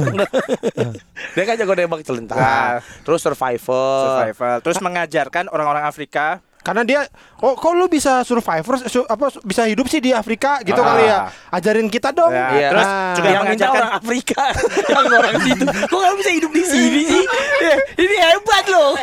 [1.36, 2.36] dia kan jago nembak celentang.
[2.36, 2.76] Ah.
[3.08, 4.20] Terus survivor.
[4.20, 4.56] survival.
[4.60, 7.04] Terus mengajarkan orang-orang Afrika Karena dia
[7.38, 10.86] oh kok lu bisa survivor su- apa su- bisa hidup sih di Afrika gitu Ah.
[10.86, 11.18] kali ya.
[11.52, 12.32] Ajarin kita dong.
[12.32, 12.68] Ya, Iya.
[12.72, 13.12] terus Nah.
[13.12, 14.40] juga yang minta mengajarkan orang Afrika,
[14.90, 15.64] yang orang situ.
[15.84, 17.24] Kok kamu bisa hidup di sini sih?
[17.62, 18.96] Eh, Ini hebat loh.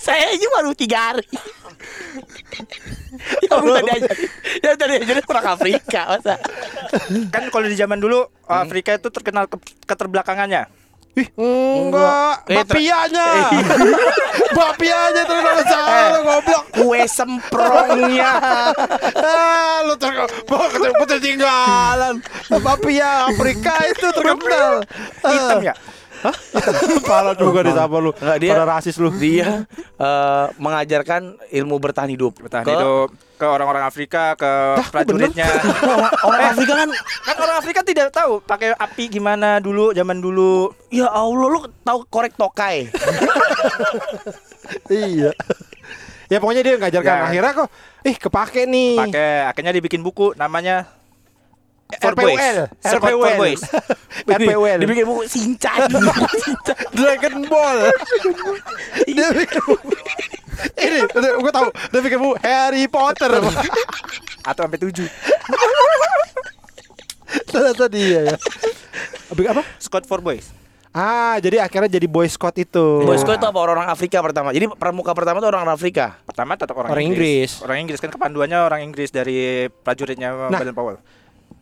[0.00, 1.28] Saya aja baru tiga hari.
[3.42, 4.10] Yang tadi aja,
[4.60, 6.34] yang tadi aja orang Afrika masa.
[7.28, 10.81] kan kalau di zaman dulu Afrika itu terkenal ke- keterbelakangannya.
[11.12, 12.48] Ih, enggak.
[12.48, 13.52] Eh, Bapianya.
[14.56, 16.64] Bapianya terus ada salah goblok.
[16.72, 18.32] Kue semprongnya.
[19.20, 20.08] Ah, lu ter
[20.48, 20.66] bawa
[21.04, 22.16] ketinggalan.
[22.64, 24.88] Bapia Afrika itu terkenal.
[25.20, 25.76] Hitam ya.
[27.02, 28.10] Parah juga di sama lu.
[28.14, 29.10] Enggak, dia- Pada rasis lu.
[29.12, 29.66] Dia
[29.98, 32.38] eh, mengajarkan ilmu bertahan hidup.
[32.38, 34.50] Bertahan Ke- hidup ke orang-orang Afrika, ke
[34.88, 35.42] prajuritnya.
[35.82, 40.70] Orang, orang Afrika kan kan orang Afrika tidak tahu pakai api gimana dulu zaman dulu.
[40.88, 42.86] Ya Allah lu tahu korek tokai.
[44.88, 45.34] Iya.
[46.28, 47.24] Ya pokoknya dia ngajarkan Ya.
[47.26, 47.68] akhirnya kok
[48.02, 48.94] ih kepake nih.
[48.96, 50.88] Pakai akhirnya dibikin buku namanya
[51.98, 52.56] For RPWL.
[52.72, 52.80] Boys.
[52.82, 53.62] Squad for Boys.
[54.38, 54.78] RPWL.
[54.80, 55.88] Dibikin buku Shinchan.
[56.96, 57.78] Dragon Ball.
[59.04, 59.96] dia bikin buku-
[60.74, 61.68] Ini, gue tahu.
[61.88, 63.30] Dia bikin buku Harry Potter.
[64.42, 65.08] Atau sampai tujuh.
[67.46, 68.36] Ternyata dia ya.
[69.48, 69.62] Apa?
[69.78, 70.52] Squad for Boys.
[70.92, 73.00] Ah, jadi akhirnya jadi Boy Scout itu.
[73.00, 74.52] Boy Scout itu apa orang-orang Afrika pertama.
[74.52, 76.20] Jadi pramuka pertama itu orang Afrika.
[76.22, 77.64] Pertama tetap orang, Orang Inggris.
[77.64, 80.52] Orang Inggris kan kepanduannya orang Inggris dari prajuritnya Nah.
[80.52, 81.00] Baden Powell.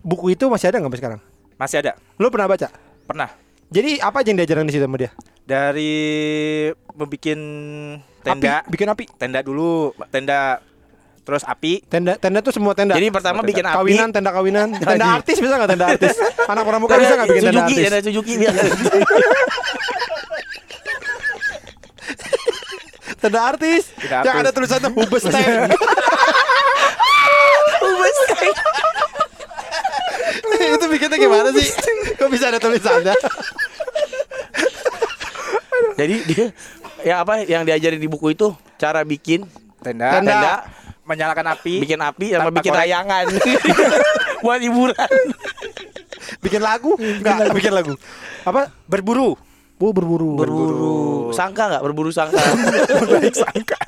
[0.00, 1.20] Buku itu masih ada nggak sampai sekarang?
[1.60, 1.92] Masih ada.
[2.16, 2.68] Lu pernah baca?
[3.04, 3.28] Pernah.
[3.70, 5.12] Jadi apa aja yang diajarin di situ sama dia?
[5.44, 5.92] Dari
[6.96, 7.38] membikin
[8.24, 9.04] tenda, Api, bikin api.
[9.20, 10.58] tenda dulu, tenda
[11.22, 11.84] terus api.
[11.86, 12.96] Tenda tenda tuh semua tenda.
[12.96, 13.76] Jadi pertama bikin api.
[13.76, 16.16] kawinan, tenda kawinan, tenda artis bisa nggak tenda artis?
[16.50, 17.84] Anak pramuka bisa nggak bikin tenda artis?
[17.84, 18.34] tenda Suzuki.
[23.20, 23.92] Tenda artis.
[24.00, 25.76] Tenda Yang ada tulisannya Hubes Tank.
[30.76, 31.68] itu bikinnya gimana sih?
[32.16, 33.14] Kok bisa ada tulisannya?
[36.00, 36.44] Jadi dia
[37.00, 39.44] ya apa yang diajarin di buku itu cara bikin
[39.80, 40.32] Tenda, Tenda.
[40.36, 40.54] tenda,
[41.08, 41.80] menyalakan api.
[41.80, 42.84] bikin api sama bikin korek.
[42.84, 43.24] layangan
[44.44, 45.10] buat hiburan.
[46.44, 47.00] Bikin lagu?
[47.00, 47.96] Enggak, bikin lagu.
[48.44, 48.68] Apa?
[48.84, 49.40] berburu.
[49.80, 50.36] Oh, berburu.
[50.36, 50.96] Berburu
[51.32, 51.80] sangka nggak?
[51.80, 52.36] Berburu sangka.
[53.08, 53.80] Baik sangka.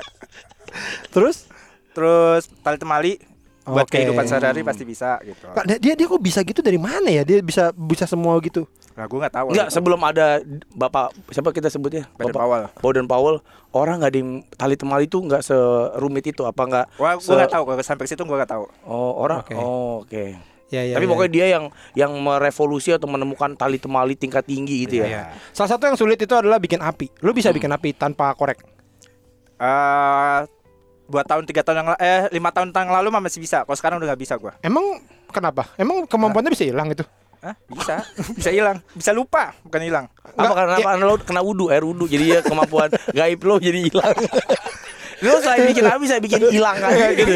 [1.13, 1.45] Terus?
[1.93, 3.21] Terus tali temali
[3.63, 3.95] buat Oke.
[3.95, 5.47] kehidupan sehari-hari pasti bisa gitu.
[5.55, 7.23] Pak, dia dia kok bisa gitu dari mana ya?
[7.23, 8.67] Dia bisa bisa semua gitu.
[8.99, 9.47] Nah, gue nggak tahu.
[9.55, 10.43] Enggak, sebelum ada
[10.75, 12.11] Bapak siapa kita sebutnya?
[12.19, 12.65] Baden Bapak Powell.
[12.83, 13.37] Baden Powell,
[13.71, 16.87] orang nggak yang tali temali itu nggak serumit itu apa nggak?
[16.99, 17.63] Wah, gue se- nggak tahu.
[17.71, 18.65] Kalau sampai ke situ gue nggak tahu.
[18.83, 19.47] Oh, orang.
[19.47, 19.55] Oke.
[19.55, 20.25] Oh, oke.
[20.73, 21.11] Ya, ya, Tapi ya.
[21.13, 25.07] pokoknya dia yang yang merevolusi atau menemukan tali temali tingkat tinggi gitu ya.
[25.07, 25.23] Iya.
[25.53, 27.13] Salah satu yang sulit itu adalah bikin api.
[27.21, 28.59] Lu bisa bikin api tanpa korek.
[29.61, 30.39] Eh,
[31.07, 33.67] buat tahun tiga tahun yang eh lima tahun yang lalu mah masih bisa.
[33.67, 34.53] Kalau sekarang udah nggak bisa gue.
[34.63, 35.69] Emang kenapa?
[35.77, 37.05] Emang kemampuannya bisa hilang itu?
[37.43, 37.59] Hah?
[37.67, 38.07] Bisa,
[38.39, 40.07] bisa hilang, bisa lupa, bukan hilang.
[40.39, 41.03] Apa karena ya- apa?
[41.03, 42.87] Lo kena wudhu, air wudhu jadi ya kemampuan
[43.19, 44.15] gaib lo jadi hilang.
[45.27, 47.35] lo saya bikin api, saya bikin hilang kan gitu.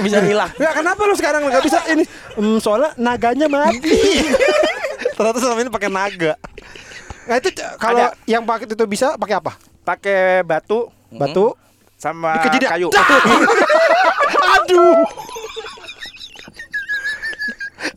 [0.00, 0.48] Bisa hilang.
[0.56, 2.04] Enggak, kenapa lu sekarang nggak bisa ini?
[2.32, 4.24] Hmm, soalnya naganya mati.
[5.20, 6.32] Ternyata selama ini pakai naga.
[7.28, 9.52] Nah itu kalau yang pakai itu bisa pakai apa?
[9.84, 11.52] Pakai batu Batu.
[12.02, 12.70] Sama Dikejidak.
[12.74, 12.88] kayu.
[14.58, 15.06] Aduh.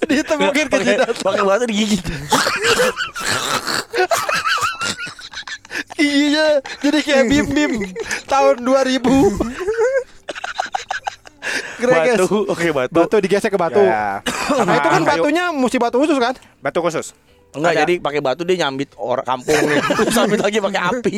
[0.05, 1.17] Ditemukin ke jidat.
[1.25, 2.05] Pakai batu digigit.
[5.95, 7.71] Iya, jadi kayak bim bim
[8.29, 9.01] tahun 2000.
[11.75, 12.17] Greges.
[12.21, 12.93] Batu, oke batu.
[12.93, 13.81] Batu digesek ke batu.
[13.81, 14.21] Ya.
[14.61, 16.37] Nah itu kan batunya mesti batu khusus kan?
[16.61, 17.17] Batu khusus.
[17.55, 17.81] Enggak, Ada.
[17.81, 19.79] jadi pakai batu dia nyambit orang kampung nih.
[19.97, 21.17] Terus sambit lagi pakai api.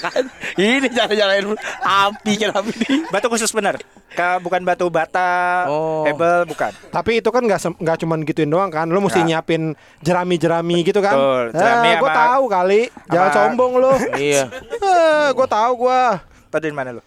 [0.00, 0.24] kan
[0.58, 1.46] ini cara-carain
[1.80, 2.72] api kan api.
[3.08, 3.76] Batu khusus bener.
[4.10, 6.06] Ka, bukan batu bata, Oh.
[6.06, 6.70] hebel, bukan.
[6.88, 8.86] Tapi itu kan nggak nggak cuman gituin doang kan?
[8.86, 9.36] Lu mesti Ya.
[9.36, 11.12] nyiapin jerami-jerami gitu kan?
[11.12, 12.80] Betul, jerami Eh, gua sama- tahu kali.
[13.06, 13.92] Jangan sombong lu.
[14.14, 14.44] Iya.
[14.72, 16.22] Eh, gua tahu gua.
[16.48, 17.02] Tadi mana lu?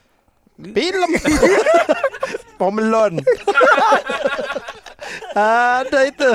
[0.59, 1.09] Film.
[2.59, 3.21] Pomelon.
[5.31, 6.29] Ada itu.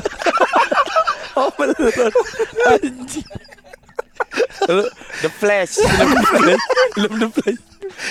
[1.35, 1.77] Oh belum.
[2.69, 3.27] Anjing.
[4.69, 4.85] Lu,
[5.21, 5.75] The Flash.
[5.77, 6.63] Film The Flash.
[6.95, 7.61] Film The Flash.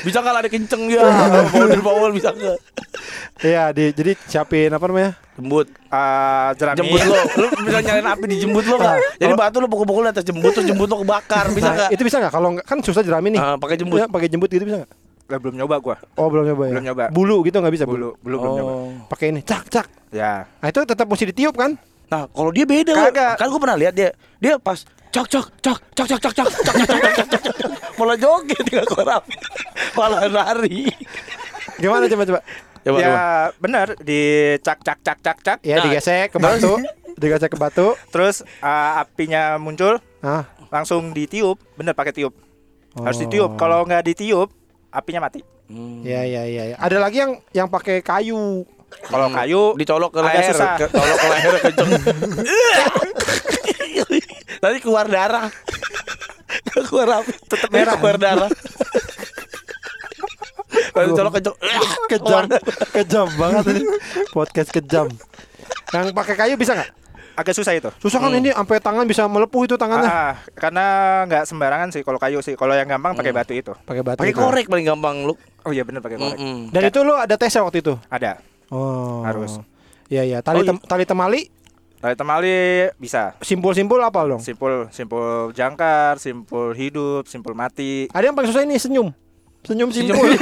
[0.05, 1.01] Bisa nggak lari kenceng ya?
[1.49, 2.57] Powder Powell bisa nggak?
[3.41, 5.17] Iya, di, jadi siapin apa namanya?
[5.33, 5.67] Jembut.
[5.71, 6.77] Eh, jerami.
[6.77, 7.17] Jembut lo.
[7.41, 8.97] Lu bisa nyalain api di jembut lo nggak?
[9.17, 11.49] Jadi batu lo pukul-pukul atas jembut terus jembut lo kebakar.
[11.49, 11.89] Bisa Nah, nggak?
[11.97, 12.33] itu bisa nggak?
[12.35, 13.41] Kalau nggak kan susah jerami nih.
[13.41, 13.97] Ah, pakai jembut.
[13.97, 14.91] Ya, pakai jembut gitu bisa nggak?
[15.31, 15.95] Lah, belum nyoba gua.
[16.19, 16.71] Oh belum nyoba ya.
[16.75, 17.03] Belum nyoba.
[17.09, 18.13] Bulu gitu nggak bisa bulu.
[18.19, 18.71] Bulu, belum belum nyoba.
[18.75, 18.89] Oh.
[19.09, 19.87] Pakai ini, cak cak.
[20.11, 20.45] Ya.
[20.59, 21.79] Nah itu tetap mesti ditiup kan?
[22.11, 22.91] Nah, kalau dia beda.
[22.91, 23.39] Kagak.
[23.39, 24.11] Kan gue pernah lihat dia.
[24.37, 27.71] Dia pas cok cok cok cok cok cok cok cok cok cok cok cok cok
[27.99, 29.23] malah joget tinggal korap
[29.91, 30.87] malah lari
[31.75, 32.39] Gimana coba coba?
[32.79, 33.21] coba ya coba.
[33.59, 34.21] benar di
[34.57, 35.57] cak cak cak cak cak.
[35.61, 36.79] Ya Nah, digesek ke batu,
[37.15, 37.91] digesek ke batu.
[38.07, 41.59] Terus eh, apinya muncul, Nah, langsung ditiup.
[41.75, 42.31] Bener pakai tiup.
[42.95, 43.21] Harus Oh.
[43.21, 43.51] ditiup.
[43.55, 44.47] Kalau nggak ditiup,
[44.89, 45.43] apinya mati.
[45.67, 46.01] Hmm.
[46.01, 46.63] ya ya ya.
[46.71, 46.75] ya.
[46.77, 48.63] Ada lagi yang yang pakai kayu.
[49.01, 49.35] Kalau Hmm.
[49.35, 50.73] kayu dicolok ke agak leher susah.
[50.75, 51.89] ke, colok ke leher kenceng
[54.61, 55.47] Tadi keluar darah
[56.87, 58.49] keluar apa tetap merah keluar darah
[60.91, 61.55] kalau dicolok kenceng
[62.11, 62.43] Kejam,
[62.91, 63.83] kejam banget ini.
[64.29, 65.07] Podcast kejam.
[65.89, 66.91] Yang pakai kayu bisa nggak?
[67.31, 67.87] agak susah itu.
[67.97, 70.05] Susah kan ini sampai tangan bisa melepuh itu tangannya.
[70.05, 70.85] Ah, karena
[71.25, 72.53] nggak sembarangan sih kalau kayu sih.
[72.53, 73.71] Kalau yang gampang pakai batu itu.
[73.81, 74.19] Pakai batu.
[74.19, 76.37] pakai korek paling gampang lu Oh iya bener pakai korek.
[76.37, 76.69] Mm-mm.
[76.69, 77.95] Dan itu lu ada tesnya waktu itu?
[78.11, 78.37] Ada.
[78.71, 79.21] Oh.
[79.21, 79.59] Harus.
[80.07, 80.37] Iya iya.
[80.39, 80.69] Tali Oh, iya.
[80.71, 81.41] tem- tali temali
[82.01, 83.37] Tali temali bisa.
[83.45, 84.41] simpul-simpul apa dong?
[84.41, 88.09] Simpul simpul jangkar, simpul hidup, simpul mati.
[88.09, 89.13] Ada yang paling susah ini senyum.
[89.61, 90.17] Senyum simpul.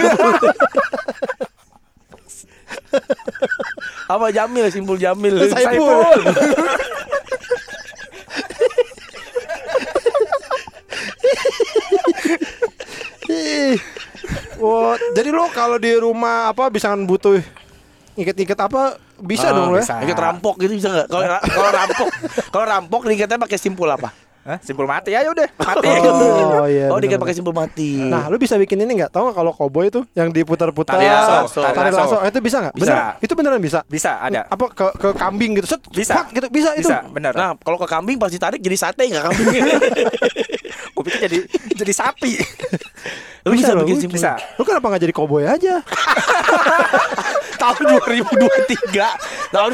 [4.10, 6.00] apa Jamil simpul Jamil Saiful.
[13.30, 13.78] Ih.
[14.60, 17.40] Wah, jadi lo kalau di rumah apa bisa butuh
[18.20, 18.82] ikat-ikat apa
[19.18, 19.84] bisa Ah, dong lo ya?
[19.84, 19.96] bisa.
[20.00, 21.08] Ikat rampok gitu bisa nggak?
[21.08, 22.08] Kalau kalau rampok,
[22.54, 24.12] kalau rampok diikatnya pakai simpul apa?
[24.40, 24.56] Hah?
[24.64, 25.84] Simpul mati ya udah mati.
[25.86, 26.88] Oh iya.
[26.88, 27.22] oh, benar, dia benar.
[27.22, 28.00] pakai simpul mati.
[28.00, 29.12] Nah, lu bisa bikin ini nggak?
[29.12, 32.16] Tahu nggak kalau koboi itu yang diputar-putar Tali lasso, tali lasso.
[32.16, 32.18] lasso.
[32.24, 32.74] Itu bisa nggak?
[32.74, 32.88] Bisa.
[32.88, 33.14] Beneran?
[33.20, 33.80] Itu beneran bisa.
[33.86, 34.48] Bisa ada.
[34.48, 35.68] Apa ke ke kambing gitu?
[35.68, 36.24] Set, Bisa.
[36.24, 36.88] pak, gitu bisa, itu.
[36.88, 37.36] Bisa, bener.
[37.36, 39.48] Nah, kalau ke kambing pasti tarik jadi sate enggak kambing?
[40.96, 41.38] Gue pikir jadi
[41.76, 42.32] jadi sapi.
[43.44, 44.18] Lu bisa, Bisa loh, bikin simpul.
[44.18, 44.32] Bisa.
[44.56, 45.84] Lu kenapa nggak jadi koboi aja?
[47.60, 49.52] Tahun 2023.
[49.52, 49.72] Tahun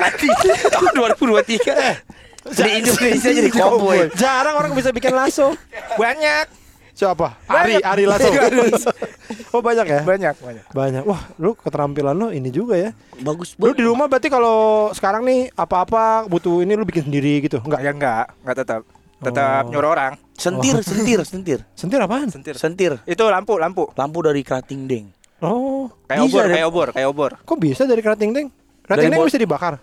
[0.00, 0.28] Nanti
[0.70, 5.52] tahun 2023 Di Indonesia jadi cowboy Jarang orang bisa bikin lasso.
[5.94, 6.48] Banyak.
[6.96, 7.36] Siapa?
[7.48, 7.80] Ari.
[7.80, 8.28] Ari lasso.
[9.54, 10.00] oh banyak ya?
[10.04, 10.64] Banyak, banyak.
[10.68, 11.02] Banyak.
[11.04, 12.90] Wah, lu keterampilan lu ini juga ya.
[13.20, 17.44] Bagus Lu banget di rumah berarti kalau sekarang nih apa-apa butuh ini lu bikin sendiri
[17.44, 17.60] gitu.
[17.60, 17.80] Enggak.
[17.80, 18.80] Ya enggak, enggak tetap.
[19.20, 19.70] Tetap Oh.
[19.72, 20.12] nyuruh orang.
[20.40, 22.32] Sentir, sentir, sentir Sentir apaan?
[22.32, 22.56] Sentir.
[22.56, 23.92] Sentir Itu lampu, lampu.
[23.92, 25.06] Lampu dari kerating deng
[25.40, 27.30] Oh, Kayak obor, kayak obor, kayak obor.
[27.38, 28.48] kok bisa dari kerating deng?
[28.84, 29.80] Kerating deng bisa dibakar.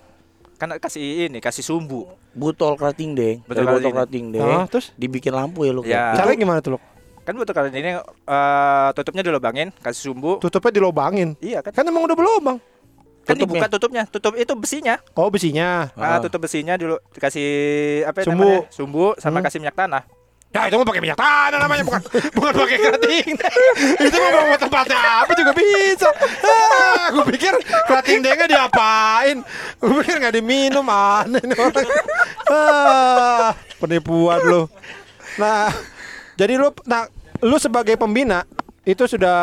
[0.58, 2.10] Kan kasih ini, kasih sumbu.
[2.34, 4.94] Botol kerating deng Botol Dari botol kerating kerating deng Ah, terus?
[4.94, 6.14] Dibikin lampu ya lu Ya.
[6.14, 6.84] Caranya gimana tuh, Lok?
[7.22, 10.38] Kan butuh kalian ini eh, tutupnya dilobangin, kasih sumbu.
[10.40, 11.34] Tutupnya dilobangin.
[11.38, 11.74] Iya kan?
[11.74, 12.58] Kan emang udah berlubang.
[13.28, 13.60] Kan tutupnya.
[13.60, 14.04] dibuka tutupnya.
[14.08, 14.96] Tutup itu besinya.
[15.12, 15.92] Oh, besinya.
[15.94, 17.50] Ah, tutup besinya dulu dikasih
[18.08, 18.46] apa ya Sumbu.
[18.48, 18.62] namanya?
[18.72, 19.46] Sumbu sama Hmm.
[19.46, 20.04] kasih minyak tanah.
[20.48, 22.02] Ya itu mah pakai minyak tanah namanya bukan
[22.34, 23.36] bukan pakai kerating.
[24.08, 26.10] itu mah mau tempatnya apa juga bisa.
[26.42, 27.54] Ah, gue pikir
[27.86, 29.44] kerating dengnya diapain?
[29.78, 31.88] Gue pikir nggak diminum aneh orang.
[32.48, 34.62] Ah, penipuan lu.
[35.36, 35.70] Nah,
[36.34, 37.06] jadi lu nah
[37.44, 38.42] lu sebagai pembina
[38.82, 39.38] itu sudah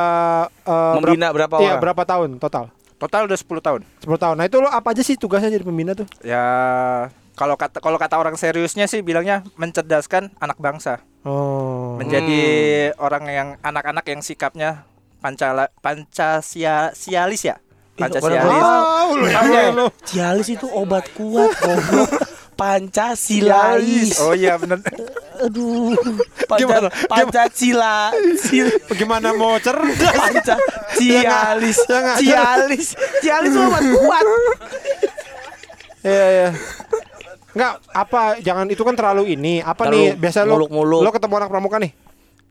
[0.49, 1.83] eh, Membina berapa Iya, orang?
[1.85, 2.65] berapa tahun total?
[2.97, 3.81] Total udah 10 tahun.
[4.01, 4.35] 10 tahun.
[4.41, 6.09] Nah, itu lu apa aja sih tugasnya jadi pembina tuh?
[6.25, 6.43] Ya
[7.35, 11.03] kalau kata kalau kata orang seriusnya sih bilangnya mencerdaskan anak bangsa.
[11.27, 11.99] Oh.
[11.99, 12.43] Menjadi
[12.99, 14.87] orang yang anak-anak yang sikapnya
[15.19, 17.57] pancala pancasialis ya.
[17.95, 18.63] Pancasialis.
[18.63, 19.87] Ah, lu ya lu.
[20.03, 22.11] Cialis itu obat kuat goblok
[22.55, 24.79] Pancasilais Oh iya benar.
[25.43, 25.95] Aduh
[26.47, 26.89] Panca, Gimana?
[27.11, 28.15] Pancasila
[28.91, 29.99] Bagaimana mau cerdas?
[29.99, 30.55] Panca
[30.95, 32.89] Cialis Ya Cialis
[33.23, 34.27] Cialis obat kuat
[36.05, 36.49] Iya iya.
[37.55, 39.59] Enggak, apa jangan itu kan terlalu ini.
[39.59, 41.01] Apa Terlalu nih biasa lo muluk-muluk.
[41.01, 41.93] lo ketemu orang pramuka nih.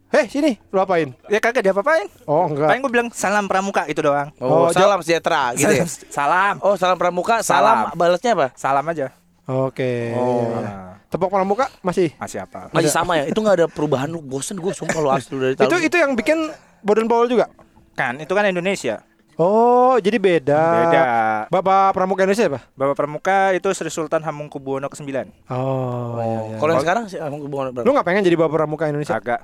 [0.10, 1.10] Heh, sini, lo apain?
[1.26, 2.06] Ya kagak dia apa-apain.
[2.24, 2.70] Oh, enggak.
[2.70, 4.30] Paling gue bilang salam pramuka itu doang.
[4.38, 6.62] Oh, Oh, salam sejahtera gitu ya Salam.
[6.62, 7.98] Oh salam pramuka Salam, Salam.
[7.98, 8.48] balasnya apa?
[8.54, 9.10] Salam aja.
[9.44, 10.14] Oke.
[10.14, 10.54] Oh.
[10.54, 10.74] iya, iya.
[11.10, 12.14] Tepuk pramuka masih.
[12.16, 12.70] Masih apa?
[12.70, 13.26] Masih sama ya?
[13.26, 16.12] Itu gak ada perubahan lu Bosen gue sumpah lu asli dari Itu tahun itu yang
[16.14, 16.38] bikin
[16.80, 17.50] Boden Bowl juga.
[17.94, 19.02] Kan itu kan Indonesia.
[19.38, 20.64] Oh, jadi beda.
[20.86, 21.04] Beda.
[21.50, 22.60] Bapak pramuka Indonesia apa?
[22.78, 25.10] Bapak Pramuka itu Sri Sultan Hamengkubuwono ke-9.
[25.50, 26.58] Oh, iya, iya.
[26.62, 29.18] Kalau yang sekarang sih emang hubungan Lu nggak pengen jadi bapak pramuka Indonesia?
[29.18, 29.42] Agak.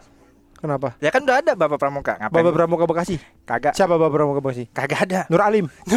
[0.60, 0.92] Kenapa?
[1.00, 2.20] Ya kan udah ada Bapak Pramuka.
[2.20, 2.44] Ngapain?
[2.44, 3.16] Bapak pramuka Bekasi.
[3.48, 3.80] Kagak.
[3.80, 4.68] Siapa bapak pramuka Bekasi?
[4.76, 5.20] Kagak ada.
[5.32, 5.72] Nur Alim.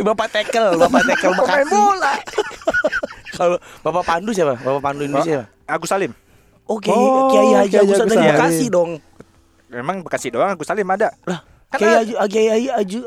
[0.00, 1.76] Bapak Tekel Bapak Tekel Bekasi
[3.36, 4.54] Kalau Bapak Pandu siapa?
[4.62, 5.46] Bapak Pandu Indonesia siapa?
[5.66, 6.12] Agus Salim.
[6.70, 8.30] Oke, Oh, Kiai Haji Kiai Agus Agus Salim.
[8.30, 8.90] Bekasi dong.
[9.66, 11.10] Memang Bekasi doang Agus Salim ada.
[11.26, 11.94] Lah, Kan Kiai.
[12.02, 13.00] Haji Kiai Haji Aju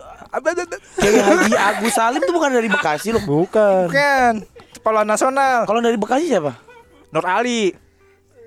[0.97, 3.23] Kiai Haji Agus Salim itu bukan dari Bekasi loh.
[3.27, 3.91] Bukan.
[3.91, 4.33] Bukan.
[4.79, 5.67] Kepala Nasional.
[5.67, 6.55] Kalau dari Bekasi siapa?
[7.11, 7.75] Nur Ali.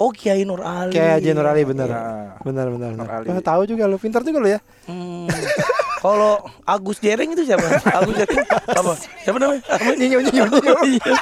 [0.01, 0.97] Oh, Kiai Nur Ali.
[0.97, 1.89] Kayak Haji Nur Ali bener.
[1.93, 2.41] Nah.
[2.41, 2.91] Benar benar.
[2.97, 3.05] benar.
[3.05, 3.45] Nur Ali.
[3.45, 4.61] Tahu juga lu, pintar juga lu ya.
[4.89, 5.29] Hmm.
[6.01, 7.67] Kalau Agus Jereng itu siapa?
[7.85, 8.93] Agus Jereng apa?
[9.21, 9.63] Siapa namanya?
[9.69, 9.97] Apa?
[9.97, 11.15] Nyinyo Nyinyo Nyinyo.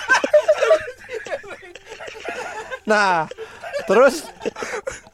[2.84, 3.24] Nah,
[3.84, 4.24] terus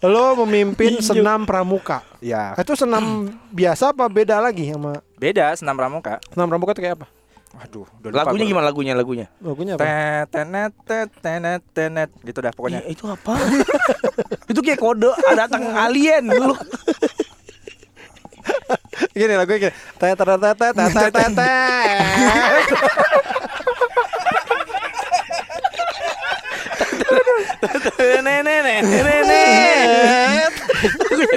[0.01, 2.03] lo memimpin senam pramuka.
[2.19, 2.55] Ya.
[2.55, 6.17] Itu senam biasa apa beda lagi sama Beda senam pramuka.
[6.29, 7.07] senam pramuka itu kayak apa?
[7.51, 8.51] Waduh, udah lupa Lagunya gua.
[8.55, 9.27] gimana lagunya lagunya?
[9.43, 9.83] Lagunya apa?
[9.83, 12.11] Tet, tenet, tet, tenet, tenet.
[12.23, 12.81] Gitu dah pokoknya.
[12.87, 13.35] Eh, itu apa?
[14.51, 16.55] itu kayak kode datang alien lu.
[19.11, 19.75] Gini lagunya gini.
[19.99, 21.35] Tet tet tet tet tet
[28.21, 28.79] Nenek nenek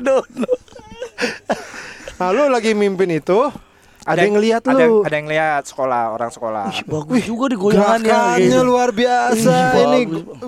[0.02, 0.52] dono.
[2.14, 3.40] Nah, lu lagi mimpin itu
[4.04, 4.20] ada
[4.66, 5.00] ada, yang- lu.
[5.02, 6.66] Ada yang lihat sekolah, orang sekolah.
[6.70, 8.04] Ih, bagus juga di goyangannya.
[8.06, 8.64] Gerakannya gitu.
[8.64, 9.56] luar biasa.
[9.74, 10.00] Ih, Ini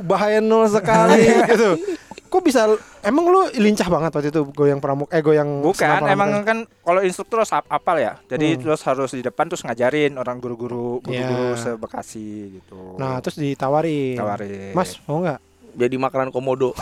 [0.01, 1.69] bahaya nol sekali gitu.
[2.25, 2.67] Kok bisa
[2.99, 7.39] emang lu lincah banget waktu itu goyang pramuk eh goyang Bukan, emang kan kalau instruktur
[7.39, 8.19] harus ap- apal ya.
[8.25, 8.61] Jadi Hmm.
[8.61, 11.63] terus harus di depan terus ngajarin orang guru-guru guru-guru Iya.
[11.71, 12.27] sebekasi
[12.59, 12.95] gitu.
[12.95, 14.19] Nah, terus ditawarin.
[14.19, 14.75] tawarin.
[14.75, 15.39] Mas, mau nggak?
[15.75, 16.71] Jadi makanan komodo.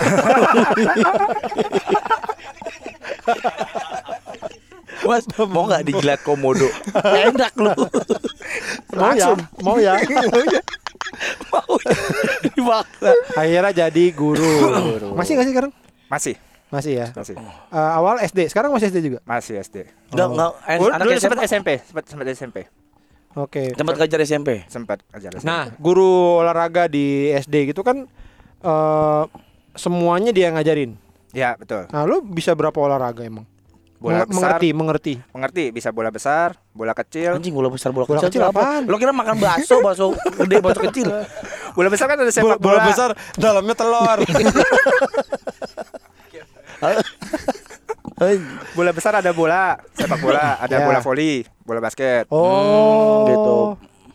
[5.04, 6.68] Mas, mau nggak dijilat komodo?
[6.96, 7.72] Enak lu.
[8.96, 9.28] Mau ya?
[9.64, 9.94] Mau ya?
[11.52, 11.78] mau
[13.04, 13.14] ya?
[13.36, 14.48] Akhirnya jadi guru.
[15.20, 15.72] Masih nggak sih sekarang?
[16.08, 16.36] masih,
[16.70, 17.08] Masih ya.
[17.14, 17.34] masih.
[17.38, 17.42] Eh,
[17.74, 19.20] awal SD, sekarang masih SD juga.
[19.26, 19.90] Masih SD.
[20.14, 20.50] Enggak, enggak.
[20.54, 20.70] Oh.
[20.70, 22.58] eh, Dulu, Anak dulu sempat SMP, sempat sempat SMP.
[23.34, 23.74] Oke.
[23.74, 24.50] Tempat ngajar SMP.
[24.70, 25.46] sempat ajar SMP.
[25.46, 28.06] Nah, guru olahraga di SD gitu kan
[28.64, 29.24] eh
[29.74, 30.92] semuanya dia yang ngajarin.
[31.32, 33.44] ya betul Nah, lu bisa berapa olahraga emang?
[33.98, 35.14] bola besar mengerti, mengerti.
[35.32, 38.52] mengerti bisa bola besar bola kecil Anjing bola besar bola, Bola kecil, kecil apa?
[38.54, 38.82] apaan?
[38.84, 41.08] Lo kira makan bakso, bakso gede, bakso kecil.
[41.76, 44.20] bola besar kan ada Bola, sepak bola bola, besar dalamnya telur.
[48.74, 50.86] bola besar ada bola sepak bola ada Ya.
[50.86, 53.58] bola voli bola basket oh, gitu.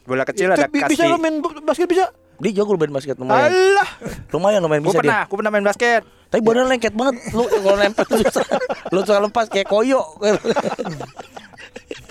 [0.04, 2.12] bola kecil Itu ada bi- bisa lu main basket bisa?
[2.38, 3.50] Dia jago main basket lumayan.
[3.50, 3.90] Alah.
[4.30, 5.28] Lumayan lumayan bisa pernah dia.
[5.28, 7.14] gue pernah main basket Tapi badan lengket banget.
[7.34, 8.46] Lu kalau nempel susah.
[8.94, 10.02] Lu suka lepas kayak koyo.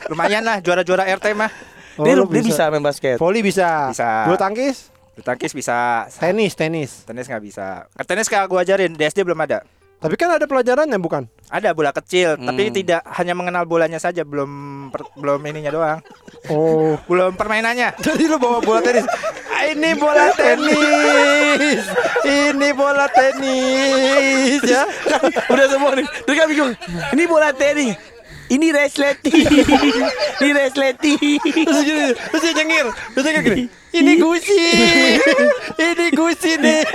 [0.07, 1.51] lumayan lah juara-juara RT mah
[1.97, 3.17] Oh, dia, lu dia bisa main basket.
[3.17, 3.89] Volley bisa.
[3.89, 4.29] Bisa.
[4.29, 4.93] Bulu tangkis?
[5.17, 6.91] Bulu tangkis bisa Tenis, tenis.
[7.09, 9.65] tenis nggak bisa tenis kayak gue ajarin di SD belum ada
[9.97, 11.25] Tapi kan ada pelajarannya bukan?
[11.47, 12.75] ada bola kecil tapi Hmm.
[12.75, 14.51] tidak hanya mengenal bolanya saja belum
[14.91, 15.99] per- belum ininya doang
[16.51, 16.99] Oh.
[17.07, 19.07] belum permainannya Jadi lu bawa bola tenis.
[19.47, 21.83] Ah, Ini bola tenis.
[22.21, 24.83] Ini bola tenis ya.
[25.47, 26.03] Udah semua nih.
[26.03, 26.71] Dia kan bingung.
[27.15, 27.95] Ini bola tenis.
[28.47, 29.43] Ini resleting.
[30.43, 31.19] Ini resleting.
[31.43, 33.67] Terus gini, terus dia nyengir, terus dia gini.
[33.97, 34.61] Ini gusi,
[35.79, 36.85] ini gusi nih.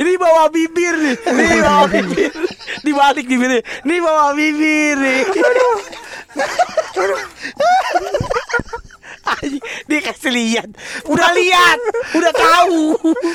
[0.00, 1.16] Ini bawa bibir nih.
[1.20, 2.32] Ini bawa bibir.
[2.80, 3.60] Dibalik bibirnya.
[3.84, 5.28] Ini bawa bibir nih.
[9.30, 10.68] Anjing, Dia kasih lihat.
[11.04, 11.78] Udah lihat.
[12.12, 12.80] Udah tahu.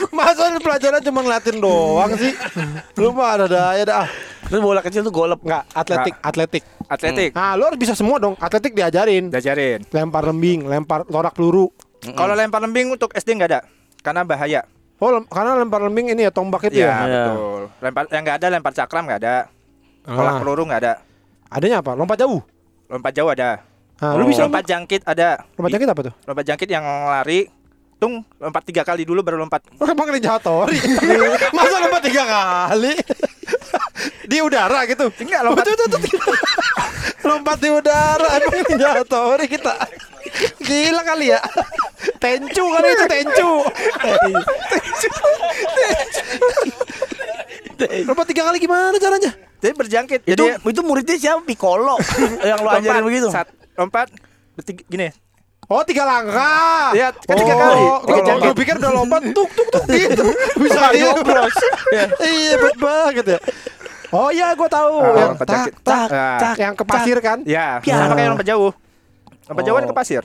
[0.09, 2.33] Masa pelajaran cuma ngeliatin doang sih?
[2.95, 4.05] Lu mah ada daya dah.
[4.43, 5.39] Terus bola kecil tuh golep.
[5.39, 6.63] Enggak, atletik, atletik.
[6.83, 8.35] atletik Nah, lu harus bisa semua dong.
[8.37, 9.29] Atletik diajarin.
[9.29, 11.71] diajarin Lempar lembing, lempar torak peluru.
[12.11, 13.61] kalau lempar lembing untuk SD nggak ada
[13.99, 14.61] karena bahaya
[14.99, 16.91] Oh, lem- karena lempar lembing ini ya tombak itu ya.
[16.99, 17.23] Iya.
[17.31, 19.35] betul lempar yang nggak ada lempar cakram nggak ada
[20.05, 20.39] tolak Ah.
[20.39, 20.93] peluru nggak ada
[21.47, 21.91] Adanya apa?
[21.93, 22.43] Lompat jauh.
[22.85, 23.63] lompat jauh ada
[24.03, 26.13] Nah, lu bisa lompat jangkit ada lompat jangkit apa tuh?
[26.27, 27.47] lompat jangkit yang lari
[27.95, 30.75] tung lompat tiga kali dulu baru lompat Oh, emang Jatori.
[31.55, 32.91] Masa lompat tiga kali?
[34.31, 35.07] di udara gitu.
[35.15, 36.19] Enggak, lompat- Betul, betul, betul.
[37.23, 39.73] lompat di udara emang Jatori kita.
[40.59, 41.39] Gila kali ya.
[42.19, 43.51] Tencu kan itu tencu.
[48.03, 49.31] lompat tiga kali gimana caranya?
[49.59, 51.39] jadi berjangkit Itu jadi itu muridnya siapa?
[51.47, 51.95] Piccolo.
[52.43, 53.31] yang lu ajarin begitu.
[53.31, 54.07] sat- lompat
[54.53, 55.09] bertiga, gini
[55.65, 56.91] Oh tiga langkah.
[56.91, 57.81] Iya, kan tiga oh, kali.
[57.81, 58.43] Oh, Tiga jangkit.
[58.43, 60.25] gue pikir udah lompat tuk tuk tuk gitu.
[60.61, 61.55] Bisa diobros.
[62.21, 63.39] Iya bet banget ya.
[64.11, 64.95] Oh iya gue tahu.
[64.99, 65.73] Ah, yang tak jangkit.
[65.81, 66.37] tak Ah.
[66.37, 67.39] tak yang ke pasir kan.
[67.43, 67.95] ya Ya.
[67.97, 68.71] sama kayak lompat jauh
[69.43, 69.89] lompat jauh kan Oh.
[69.89, 70.23] ke pasir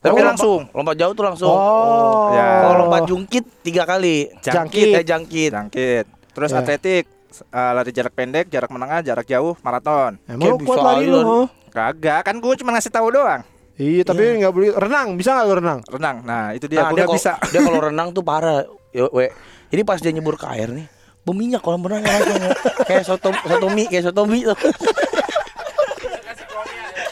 [0.00, 1.50] Tapi lompat- langsung Lompat jauh tuh langsung.
[1.50, 2.30] Oh.
[2.32, 2.46] ya.
[2.62, 4.30] Kalau lompat jungkit tiga kali.
[4.40, 4.86] Jangkit.
[4.94, 5.50] Eh jangkit.
[5.50, 6.62] jangkit terus Ya.
[6.62, 11.06] atletik eh, lari jarak pendek jarak menengah jarak jauh maraton Emang lu kuat bisa lari
[11.06, 11.46] lu.
[11.68, 13.42] kagak kan gue cuma ngasih tahu doang
[13.74, 15.78] Iya tapi nggak boleh renang bisa nggak lu renang?
[15.86, 18.66] renang nah itu dia Nah, gue nggak kalau bisa dia kalau renang tuh parah.
[18.90, 19.30] Yo, we.
[19.70, 20.84] Ini pas dia nyebur ke air nih,
[21.22, 22.42] berminyak kolam renang langsung
[22.84, 24.58] kayak soto soto mie kayak soto mie tuh.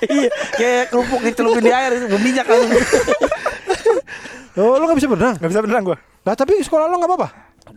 [0.01, 2.71] Iya, kayak kerupuk dicelupin di air itu berminyak langsung.
[4.57, 5.35] Oh lu nggak bisa berenang?
[5.37, 7.29] nggak bisa berenang gue Lah tapi sekolah lu nggak apa-apa?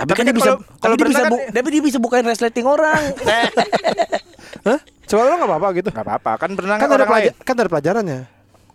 [0.01, 2.65] Tapi kan kan dia bisa kalau- dia bisa bu, kan- tapi dia bisa bukain resleting
[2.65, 3.01] orang.
[4.67, 4.79] Hah?
[5.05, 5.89] Sekolah lu nggak apa-apa gitu?
[5.89, 8.19] nggak apa-apa kan berenang Kan kan ada orang lain pelajar kan ada pelajarannya.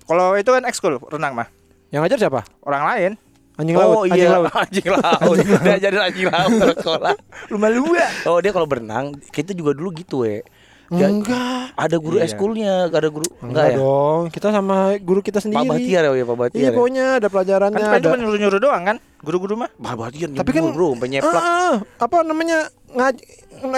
[0.04, 1.48] kalau itu kan ekskul renang mah
[1.88, 2.40] Yang ngajar siapa?
[2.62, 3.12] orang lain
[3.56, 3.88] Anjing laut.
[3.88, 4.52] Oh anjing iya, laut.
[4.68, 5.36] anjing laut.
[5.64, 7.14] Dia jadi anjing laut sekolah.
[7.48, 8.04] Lumba-lumba.
[8.28, 10.44] Oh dia kalau berenang, kita juga dulu gitu ya.
[10.86, 11.74] Ya, Enggak.
[11.74, 12.26] Ada guru Iya.
[12.26, 13.76] eskulnya, ada guru Enggak enggak ya?
[13.76, 14.20] dong.
[14.30, 15.66] Kita sama guru kita Pak sendiri.
[15.66, 16.56] Batiar ya, Pak Batiar.
[16.56, 16.72] Iya ya?
[16.72, 18.04] pokoknya ada kan pelajarannya cuma ada.
[18.04, 21.34] cuma nyuruh-nyuruh doang kan guru-guru mah Pak Batiar Tapi kan bro, sampai nyeplak.
[21.34, 23.16] Ah, ah, apa namanya ngaj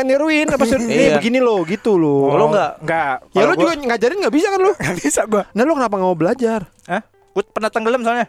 [0.05, 0.77] niruin apa sih?
[0.79, 1.16] Nih Iya.
[1.16, 2.29] begini loh, gitu loh.
[2.29, 2.73] Oh, lo enggak?
[2.85, 4.73] nggak Ya lu juga gua- ngajarin nggak bisa kan lu?
[4.79, 6.61] nggak bisa gue Nah lu kenapa nggak mau belajar?
[6.85, 7.03] Hah?
[7.33, 8.29] Gue pernah tenggelam soalnya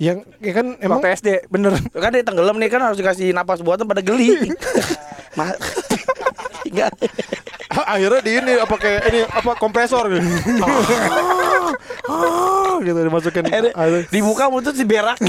[0.00, 3.60] Yang ya kan emang Waktu SD bener Kan dia tenggelam nih kan harus dikasih napas
[3.60, 4.48] buatan pada geli.
[5.36, 5.52] Ma
[6.64, 6.90] Enggak.
[7.84, 10.26] Akhirnya di ini apa kayak ini apa kompresor gitu.
[12.04, 13.72] Ah, gitu dimasukin air.
[14.08, 15.24] Dibuka mulut diberakin.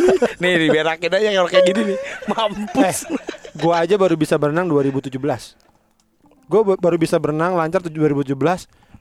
[0.40, 1.98] nih diberakin aja kalau kayak gini nih.
[2.26, 3.08] Mampus.
[3.54, 5.12] Gua aja baru bisa berenang 2017.
[6.44, 8.34] Gua ba- baru bisa berenang lancar tuh 2017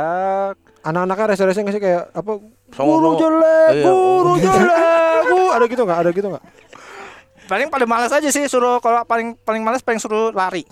[0.81, 2.31] Anak-anaknya rese-rese nggak sih kayak apa?
[2.71, 3.83] Songong- Guru jelek, Iya.
[3.83, 5.47] guru jelek, guru.
[5.51, 5.99] Ada gitu nggak?
[5.99, 6.45] Ada gitu nggak?
[7.43, 10.63] paling pada malas aja sih suruh kalau paling paling malas paling suruh lari.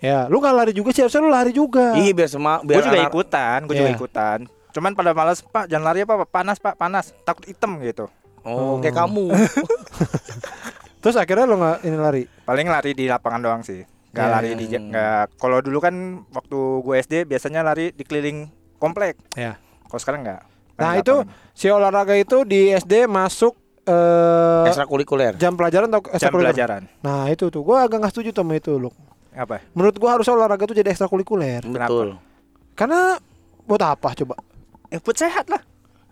[0.00, 1.92] Ya, lu nggak lari juga sih, harusnya lu lari juga.
[1.92, 3.98] Iya biar sema biar Gue juga ikutan, gue juga Iya.
[4.00, 4.38] ikutan.
[4.72, 6.28] Cuman pada malas, Pak, jangan lari apa, Pak?
[6.32, 7.12] Panas, Pak, panas.
[7.22, 8.08] Takut hitam gitu.
[8.42, 9.30] Oh, kayak kamu.
[11.02, 12.22] Terus akhirnya lu nggak ini lari?
[12.42, 13.82] Paling lari di lapangan doang sih.
[14.10, 14.30] Gak Ya.
[14.30, 15.34] lari di nggak.
[15.36, 15.94] Kalau dulu kan
[16.30, 19.18] waktu gue SD biasanya lari di keliling komplek.
[19.32, 19.58] Ya.
[19.82, 20.42] Kalau sekarang nggak.
[20.72, 21.14] Nah, itu
[21.52, 25.34] si olahraga itu di SD masuk eh Ekstrakurikuler.
[25.36, 26.50] jam pelajaran atau jam ekstrakurikuler?
[26.50, 26.82] pelajaran.
[27.00, 28.90] Nah, itu tuh gua agak nggak setuju sama itu, lu.
[29.32, 29.58] Apa?
[29.72, 31.62] Menurut gua harusnya olahraga tuh jadi ekstrakurikuler.
[31.62, 32.14] Betul.
[32.74, 33.18] Karena
[33.62, 34.38] buat apa coba?
[34.86, 35.58] Eh, buat sehat lah.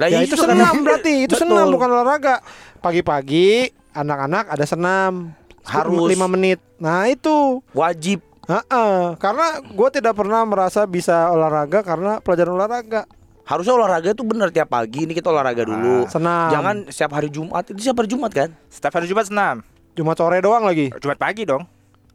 [0.01, 0.83] Lah ya iya itu juga senam kan.
[0.83, 1.43] berarti, itu Betul.
[1.45, 2.35] senam bukan olahraga.
[2.81, 3.49] Pagi-pagi
[3.93, 6.09] anak-anak ada senam Harus.
[6.09, 6.57] 5 menit.
[6.77, 7.61] Nah, itu.
[7.71, 8.25] Wajib.
[8.43, 13.05] Heeh, karena gua tidak pernah merasa bisa olahraga karena pelajaran olahraga.
[13.45, 16.09] Harusnya olahraga itu bener tiap pagi ini kita olahraga dulu.
[16.09, 16.51] Senam.
[16.51, 17.63] Jangan setiap hari Jumat.
[17.65, 18.49] Itu setiap hari Jumat kan?
[18.67, 19.63] Setiap hari Jumat senam.
[19.93, 20.91] Cuma sore doang lagi.
[20.97, 21.63] Jumat pagi dong.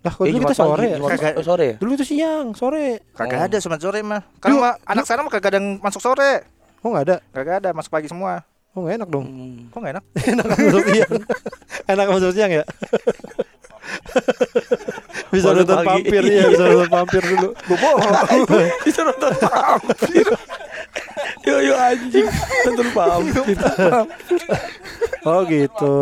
[0.02, 0.98] Lah, kok Eh, dulu Jumat kita sore pagi, ya?
[0.98, 1.34] Jumat- Kagak.
[1.40, 1.76] sore ya?
[1.78, 2.86] Dulu itu siang, sore.
[3.12, 3.46] Kagak Oh.
[3.48, 4.22] ada Jumat sore mah.
[4.38, 6.34] Kan mah anak sekarang mah kagak ada yang masuk sore.
[6.86, 7.18] Oh, nggak ada.
[7.34, 8.46] Kagak ada, masuk pagi semua.
[8.78, 9.26] Oh, nggak enak dong.
[9.26, 9.74] Hmm.
[9.74, 10.06] Kok nggak enak?
[10.38, 11.14] enak masuk siang.
[11.90, 12.64] enak masuk siang ya?
[15.34, 15.88] bisa Masuk nonton pagi.
[15.90, 17.50] vampir ya, bisa nonton vampir dulu.
[17.68, 18.12] Gue bohong.
[18.86, 20.26] Bisa nonton vampir.
[21.42, 22.28] Yo yo anjing.
[22.70, 23.58] Nonton vampir.
[25.26, 25.94] Oh gitu.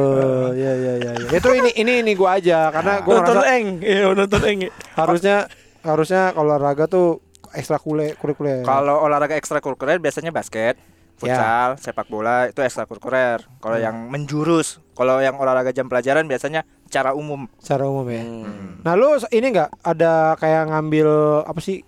[0.51, 1.27] Ya ya ya ya.
[1.31, 3.67] Itu ini ini ini gua aja karena gua Nonton ngerasa eng.
[3.79, 4.59] Iya nonton eng.
[4.99, 5.47] harusnya
[5.79, 7.23] harusnya kalau olahraga tuh
[7.53, 8.17] ekstrakurikuler.
[8.17, 8.61] kurikuler.
[8.65, 10.77] Kalau olahraga ekstrakurikuler biasanya basket,
[11.17, 13.45] futsal, sepak bola itu ekstrakurikuler.
[13.61, 17.45] Kalau yang menjurus, kalau yang olahraga jam pelajaran biasanya secara umum.
[17.57, 18.21] secara umum ya.
[18.21, 18.81] Hmm.
[18.85, 21.09] Nah, lu ini enggak ada kayak ngambil
[21.45, 21.81] apa sih?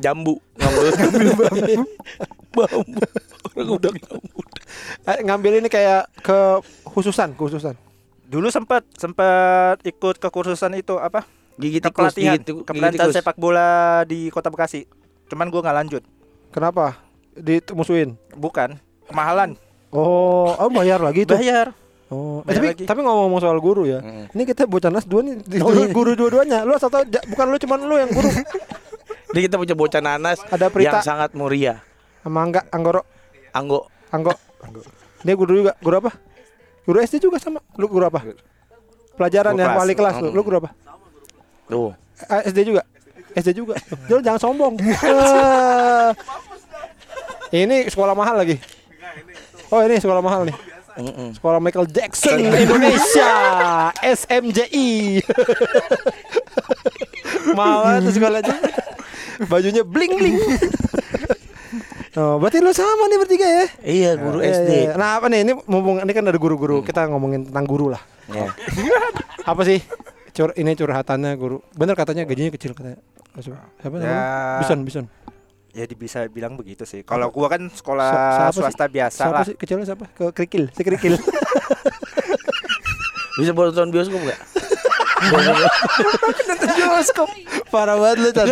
[0.00, 0.40] Jambu.
[0.56, 0.84] Ngambil
[1.40, 1.84] bambu.
[2.56, 3.00] Bambu.
[3.52, 4.40] Orang udah jambu.
[5.06, 6.38] Eh, ngambil ini kayak ke
[6.88, 7.74] khususan, khususan.
[8.30, 11.26] Dulu sempat sempat ikut ke kursusan itu apa?
[11.60, 12.00] Gigi Ke tikus.
[12.10, 12.64] pelatihan, Gigi tikus.
[12.64, 13.14] ke gigi tikus.
[13.14, 13.68] sepak bola
[14.02, 14.88] di Kota Bekasi.
[15.28, 16.02] Cuman gua nggak lanjut.
[16.48, 16.98] Kenapa?
[17.32, 18.16] Dimusuhin.
[18.32, 18.74] Bukan,
[19.06, 19.54] kemahalan.
[19.88, 21.36] Oh, oh bayar lagi tuh.
[21.36, 21.76] Bayar.
[22.08, 22.84] Oh, eh, Bayar tapi lagi.
[22.86, 24.00] tapi ngomong-ngomong soal guru ya.
[24.00, 24.34] Mm.
[24.34, 25.86] Ini kita bocah nas dua nih, di- Oh, iya.
[25.88, 26.64] guru dua-duanya.
[26.64, 28.26] Lu asal bukan lu cuman lu yang guru.
[29.30, 30.90] Ini kita punya bocah nanas Ada Prita.
[30.90, 31.78] yang sangat muria.
[32.20, 33.06] Sama enggak Anggoro,
[33.52, 33.86] Anggo.
[34.10, 34.34] Anggo.
[35.22, 35.78] Dia guru juga.
[35.78, 36.10] Guru apa?
[36.82, 37.62] Guru SD juga sama.
[37.78, 38.26] Lu guru apa?
[39.14, 39.78] Pelajaran Guru ya, kelas.
[39.78, 40.28] wali kelas lu.
[40.30, 40.70] Lu guru apa?
[41.70, 41.94] Tuh.
[42.26, 42.82] Eh, SD juga.
[43.32, 43.78] SD juga.
[44.10, 44.74] Jangan jangan sombong.
[44.82, 46.10] Eh.
[47.56, 48.58] ini sekolah mahal lagi.
[49.70, 50.56] Oh, ini sekolah mahal nih.
[51.32, 53.32] Sekolah Michael Jackson Indonesia
[54.04, 55.22] SMJI
[57.56, 58.52] Mahal itu sekolahnya
[59.48, 60.36] Bajunya bling bling
[62.18, 63.66] Oh, berarti lu sama nih bertiga ya?
[63.86, 64.66] Iya, guru Iya, SD.
[64.66, 64.92] iya, iya.
[64.98, 65.46] Nah, apa nih?
[65.46, 68.02] Ini mumpung ini kan ada guru-guru, kita ngomongin tentang guru lah.
[68.34, 68.50] Ya.
[69.46, 69.78] Apa sih?
[70.30, 71.58] Cur ini curhatannya guru.
[71.72, 72.98] Bener katanya gajinya kecil katanya.
[73.32, 73.84] Siapa Ya.
[73.84, 74.16] namanya?
[74.58, 75.04] Bison, Bison.
[75.70, 77.00] Ya bisa bilang begitu sih.
[77.00, 78.58] Kalau gua kan Sa- sekolah siapa sih?
[78.58, 79.44] swasta biasa Siapa lah.
[79.46, 80.04] sih kecilnya siapa?
[80.10, 81.14] Ke kerikil, si kerikil.
[83.38, 84.38] Bisa nonton bioskop enggak?
[86.76, 87.28] bioskop.
[87.70, 88.46] Parah banget lu, Chan.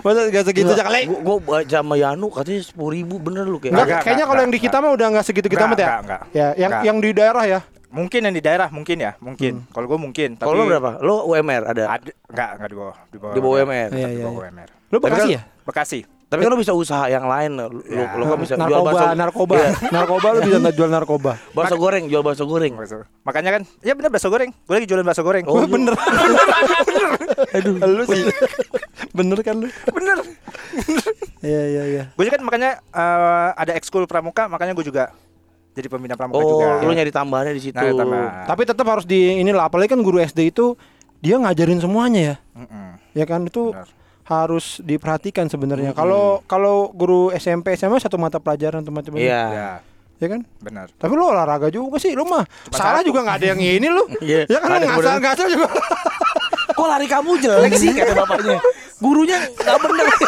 [0.00, 1.00] Masa gak segitu aja kali?
[1.08, 3.74] Gua, gua baca sama Yanu katanya sepuluh ribu bener lu kayak.
[4.00, 5.80] Kayaknya kalau yang di kita mah udah enggak segitu kita amat ya.
[5.80, 6.20] enggak, enggak.
[6.30, 6.82] Ya, yang Enggak.
[6.86, 7.60] yang di daerah ya.
[7.94, 9.62] Mungkin yang di daerah mungkin ya, mungkin.
[9.70, 10.90] Kalau gua mungkin, tapi Kalau lu berapa?
[10.98, 11.82] Lu UMR ada.
[11.94, 13.34] Ada enggak enggak di bawah, di bawah.
[13.34, 13.88] Di bawah UMR.
[13.88, 14.50] Iya, Di iya, bawah iya.
[14.50, 14.68] UMR.
[14.90, 15.40] Lu Tapi Bekasi kan- ya?
[15.62, 16.00] Bekasi.
[16.24, 17.54] Tapi kan lu bisa usaha yang lain.
[17.54, 18.10] Lu, Ya.
[18.18, 19.54] lu kan bisa jual bakso, narkoba, narkoba.
[19.54, 19.70] Iya.
[19.94, 21.32] narkoba lu bisa jual narkoba.
[21.54, 22.74] bakso goreng, jual bakso goreng.
[23.22, 24.50] Makanya kan, ya benar bakso goreng.
[24.66, 25.46] Gue lagi jualan bakso goreng.
[25.46, 25.94] Oh, Wah, bener.
[27.56, 27.78] Aduh.
[27.78, 28.26] lu sih.
[29.14, 29.68] bener kan lu?
[29.94, 30.18] bener.
[31.44, 32.02] Iya, iya, iya.
[32.18, 35.14] Gue kan makanya eh, ada ekskul pramuka, makanya gue juga
[35.74, 36.80] jadi pembina pramuka Oh, juga.
[36.80, 37.74] lu nyari tambahannya di situ.
[37.76, 38.22] Nah, tambah.
[38.46, 40.78] Tapi tetap harus di inilah apalagi kan guru SD itu
[41.18, 42.36] dia ngajarin semuanya ya.
[42.54, 42.88] Mm-mm.
[43.12, 43.90] Ya kan itu Benar.
[44.24, 45.90] harus diperhatikan sebenarnya.
[45.90, 49.18] Kalau kalau guru SMP SMA satu mata pelajaran teman-teman.
[49.18, 49.42] Iya.
[49.50, 49.70] Ya,
[50.16, 50.46] Ya kan?
[50.58, 50.94] benar.
[50.94, 53.10] Tapi lu olahraga juga sih, lu mah Cuma salah satu.
[53.10, 54.06] juga nggak ada yang ini lu.
[54.22, 54.46] Iya.
[54.46, 55.66] Ya kan ngasal kemudian- ngasal juga.
[56.70, 58.58] Kok lari kamu jelek sih kata bapaknya.
[58.96, 60.06] Gurunya nggak bener.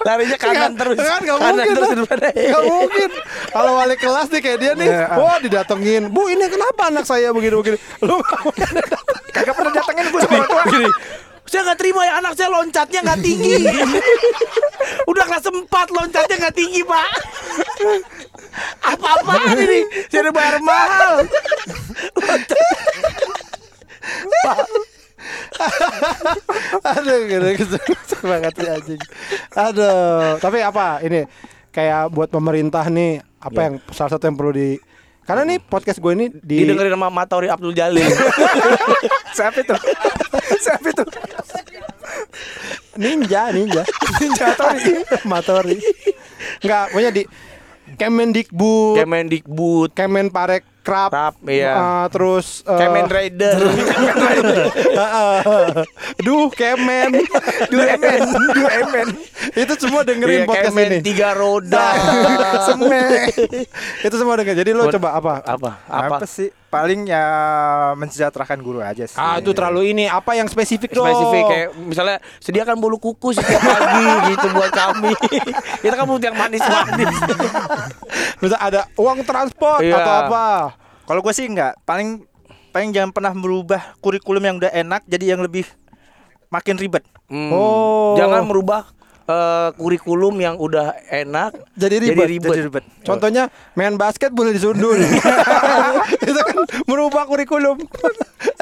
[0.00, 0.96] Larinya kanan terus.
[0.96, 1.98] Kan nggak kanan mungkin.
[2.32, 3.10] Nggak mungkin.
[3.52, 5.16] Kalau wali kelas nih kayak dia nih, Iya, ah.
[5.20, 6.02] wah didatengin.
[6.08, 7.78] Bu ini kenapa anak saya begini begini?
[8.04, 8.16] Lu.
[9.30, 10.64] Kagak pernah datengin gue sama orang tua.
[10.72, 10.90] Gini.
[11.50, 13.58] Saya nggak terima ya anak saya loncatnya nggak tinggi.
[15.10, 17.08] Udah kelas 4 loncatnya nggak tinggi pak.
[18.86, 19.80] Apa-apaan ini?
[20.06, 21.26] Saya udah bayar mahal.
[26.70, 29.00] Aduh, gitu, gitu banget sih anjing.
[29.54, 31.26] Aduh, tapi apa ini
[31.70, 33.64] kayak buat pemerintah nih apa Ya.
[33.70, 34.76] yang salah satu yang perlu di
[35.24, 38.02] karena nih podcast gue ini di Didengerin sama Matori Abdul Jalil.
[39.36, 39.74] Siapa itu?
[40.58, 41.04] Siapa itu?
[42.98, 43.82] ninja, ninja,
[44.18, 44.92] Ninja Tori.
[45.24, 45.78] Matori.
[46.66, 47.22] Enggak, pokoknya di
[47.96, 49.90] Kemendikbud, Kemendikbud,
[50.80, 51.72] Kemenparekraf, Krap, iya.
[51.72, 53.56] eh, terus eh, Kemen Rider.
[56.20, 57.10] Duh, Kemen,
[57.68, 58.20] Duh emen,
[58.50, 59.08] duh emen.
[59.52, 60.98] itu semua dengerin Iya, podcast Kemen ini.
[61.02, 61.86] tiga roda.
[62.68, 63.28] Semen.
[64.00, 64.58] itu semua dengerin.
[64.58, 65.32] Jadi lo coba apa?
[65.42, 65.70] apa?
[65.84, 66.26] Apa, Apa?
[66.26, 66.48] sih?
[66.70, 67.26] Paling ya
[67.98, 69.18] mensejahterakan guru aja sih.
[69.18, 70.06] Ah, itu terlalu ini.
[70.06, 71.02] Apa yang spesifik dong?
[71.02, 75.10] spesifik kayak misalnya sediakan bolu kukus setiap pagi gitu buat kami.
[75.82, 77.10] Kita kan butuh yang manis-manis.
[78.42, 79.98] Misal ada uang transport Iya.
[79.98, 80.46] atau apa?
[81.10, 82.22] Kalau gue sih enggak, paling
[82.70, 85.66] paling jangan pernah merubah kurikulum yang udah enak jadi yang lebih
[86.54, 87.02] makin ribet.
[87.26, 87.50] Hmm.
[87.50, 88.14] Oh.
[88.14, 88.86] Jangan merubah
[89.22, 92.16] eh, kurikulum yang udah enak Jadi ribet.
[92.16, 92.50] Jadi ribet.
[92.50, 92.84] Jadi ribet.
[93.02, 94.96] Contohnya main basket boleh disundul.
[96.28, 97.76] itu kan merubah kurikulum.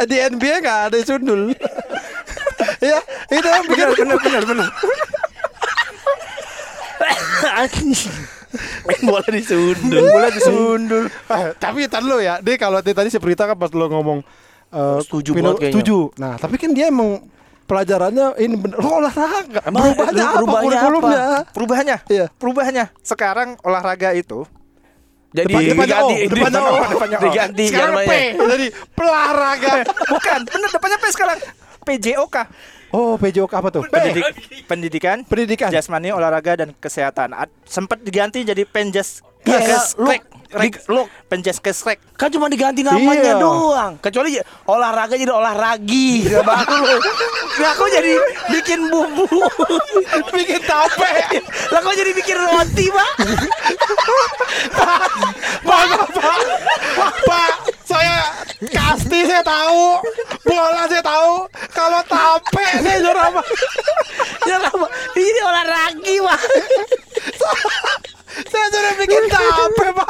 [0.00, 1.52] Di NBA nggak ada disundul.
[2.80, 2.98] ya,
[3.28, 4.68] itu yang bikin benar benar benar.
[9.04, 10.04] Bola disundul.
[10.04, 11.04] Bola disundul.
[11.06, 14.18] Eh, tapi tar lo ya, dia kalau tadi si Prita kan pas lo ngomong
[14.70, 15.74] eh, Setuju pino- banget kayaknya.
[15.76, 15.98] setuju.
[16.16, 17.22] Nah, tapi kan dia emang
[17.68, 19.60] pelajarannya ini bener lo olahraga.
[19.62, 21.22] Emang Perubahannya apa perubahannya kurikulumnya?
[21.52, 21.96] Perubahannya.
[22.08, 22.26] Iya.
[22.32, 22.84] Perubahannya.
[23.00, 24.48] Sekarang olahraga itu
[25.28, 27.22] Jadi Depan- depannya O, diganti, depannya O, depannya O.
[27.22, 28.08] diganti Sekarang namanya.
[28.08, 28.12] P,
[28.48, 28.66] jadi
[28.96, 29.72] pelaraga.
[30.08, 31.38] bukan, bener depannya P sekarang.
[31.84, 32.36] PJOK.
[32.88, 33.84] Oh, PJOK apa tuh?
[33.86, 34.24] Pendidik,
[34.64, 35.68] pendidikan, Pendidikan.
[35.68, 37.36] jasmani, olahraga dan kesehatan.
[37.62, 40.16] Sempat diganti jadi penjas Iya, kes lu-
[40.50, 42.00] rek, di- lu- penjas kesrek.
[42.14, 43.34] Kan cuma diganti namanya Iya.
[43.36, 43.92] doang.
[43.98, 46.26] Kecuali olahraga jadi olahragi.
[46.26, 46.98] Ya baru lu.
[47.62, 48.12] Lah kok jadi
[48.50, 49.26] bikin bumbu.
[50.34, 51.12] bikin tape.
[51.68, 53.12] Lah kok jadi bikin roti, Pak?
[54.78, 55.02] Pak,
[55.60, 56.38] Pak,
[56.94, 57.52] Pak, Pak,
[57.84, 58.16] saya
[58.64, 60.00] kasti saya tahu,
[60.42, 61.32] bola saya tahu,
[61.70, 63.42] kalau tape saya nyuruh apa?
[64.44, 64.86] Ya apa?
[65.14, 66.40] Ini olahragi, Pak.
[68.44, 70.08] Saya sudah bikin tape, Pak.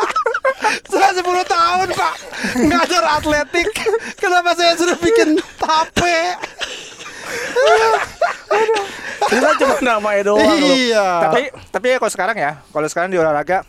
[0.89, 2.15] Saya 10 tahun, Pak.
[2.59, 3.69] Ngajar atletik.
[4.17, 6.19] Kenapa saya sudah bikin tape?
[9.29, 10.39] Itu kan cuma doang.
[10.59, 10.67] lu.
[10.89, 11.09] Iya.
[11.29, 13.65] Tapi tapi ya kalau sekarang ya, kalau sekarang di olahraga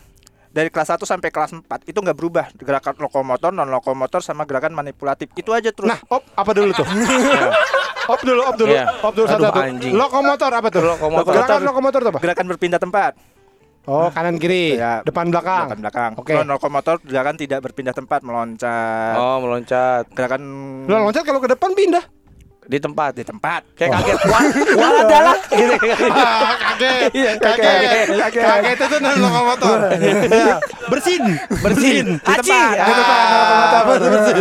[0.50, 4.74] dari kelas 1 sampai kelas 4 itu nggak berubah gerakan lokomotor, non lokomotor sama gerakan
[4.74, 5.30] manipulatif.
[5.36, 5.92] Itu aja terus.
[5.92, 6.88] Nah, op apa dulu tuh?
[8.14, 8.86] op dulu, op dulu, Iya.
[9.04, 9.60] op dulu satu-satu.
[9.62, 9.94] anjing.
[9.94, 10.82] Lokomotor apa tuh?
[10.82, 11.32] Lokomotor.
[11.36, 12.20] Gerakan lokomotor tuh apa?
[12.24, 13.14] gerakan berpindah tempat.
[13.90, 15.66] Oh, kanan kiri, Ya, depan belakang.
[15.66, 16.12] Belakang belakang.
[16.22, 16.38] Oke.
[16.38, 19.18] Non lokomotor gerakan tidak berpindah tempat, meloncat.
[19.18, 20.42] Oh, meloncat Gerakan
[20.86, 22.06] Lo loncat kalau ke depan pindah.
[22.70, 23.12] Di tempat.
[23.18, 23.62] di tempat.
[23.74, 24.18] Kayak kaget.
[24.32, 24.44] Wah,
[24.78, 25.38] wah adalah.
[25.50, 25.74] Gitu.
[26.70, 28.44] Kaget, Iya, kaget, kaget.
[28.46, 29.78] kaget, itu non lokomotor.
[30.30, 30.56] Ya,
[30.88, 31.24] bersin,
[31.60, 32.06] Bersin.
[32.22, 33.24] Di tempat, di tempat,
[33.90, 34.36] bersin, bersin,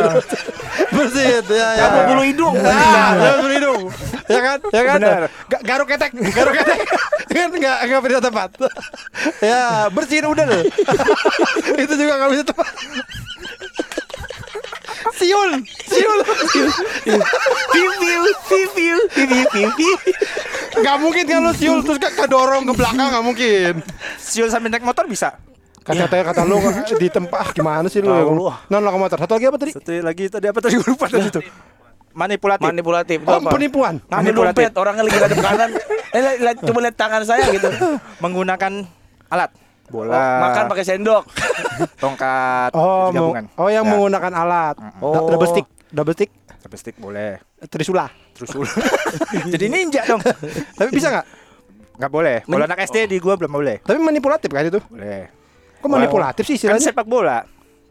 [0.93, 1.87] bersin, ya, ya.
[2.07, 2.55] Bulu hidung?
[2.63, 3.83] Ah, ya, bulu hidung,
[4.29, 4.99] ya kan, ya kan.
[5.65, 6.79] Garuk ketek, garuk ketek,
[7.35, 8.49] kan nggak nggak pindah tempat.
[9.43, 10.63] Ya, bersihin udah deh.
[11.81, 12.69] itu juga nggak bisa tempat.
[15.11, 15.51] Siul,
[15.85, 16.19] siul,
[17.69, 19.95] Piu piu piu piu piu piu piu.
[20.75, 23.73] nggak mungkin kan lu siul terus ke kedorong ke belakang nggak mungkin.
[24.17, 25.39] Siul sambil naik motor bisa.
[25.81, 26.61] Kata kata kata lu
[26.95, 28.13] di tempat gimana sih lu?
[28.69, 29.17] Non lokomotor.
[29.19, 29.73] Satu lagi apa tadi?
[29.73, 31.41] Satu lagi tadi apa tadi gue lupa tadi itu.
[32.11, 32.67] Manipulatif.
[32.67, 33.51] Manipulatif itu Oh, apa?
[33.51, 33.95] penipuan.
[34.03, 34.65] Ngambil Manipulatif.
[34.67, 35.71] dompet, orangnya lagi ngadep kanan.
[36.09, 37.69] Eh, lihat- coba lihat tangan saya gitu.
[38.25, 38.73] Menggunakan
[39.29, 39.53] alat
[39.89, 40.13] bola.
[40.13, 41.25] Oh, makan pakai sendok.
[42.03, 43.45] tongkat Oh, mau, gabungan.
[43.55, 44.77] oh yang Ya, menggunakan alat.
[44.99, 45.13] Oh.
[45.13, 47.41] Da- Double stick, double stick, Tapi stick boleh.
[47.67, 48.07] trisula.
[48.33, 48.77] Terus ulang.
[49.53, 50.23] Jadi ninja dong.
[50.75, 51.27] Tapi bisa nggak?
[51.99, 52.37] Nggak boleh.
[52.43, 53.83] Kalau anak SD di gua belum boleh.
[53.83, 54.79] Tapi manipulatif kan itu?
[54.85, 55.27] Boleh.
[55.79, 56.87] Kok manipulatif sih Kan istilahnya?
[56.87, 57.43] sepak bola.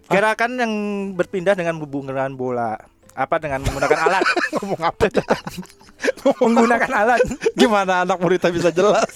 [0.08, 0.72] Gerakan yang
[1.14, 2.80] berpindah dengan hubungan bola.
[3.12, 4.24] Apa dengan menggunakan alat?
[4.56, 5.04] Ngomong apa?
[6.40, 7.20] menggunakan alat.
[7.52, 9.10] Gimana anak muridnya bisa jelas?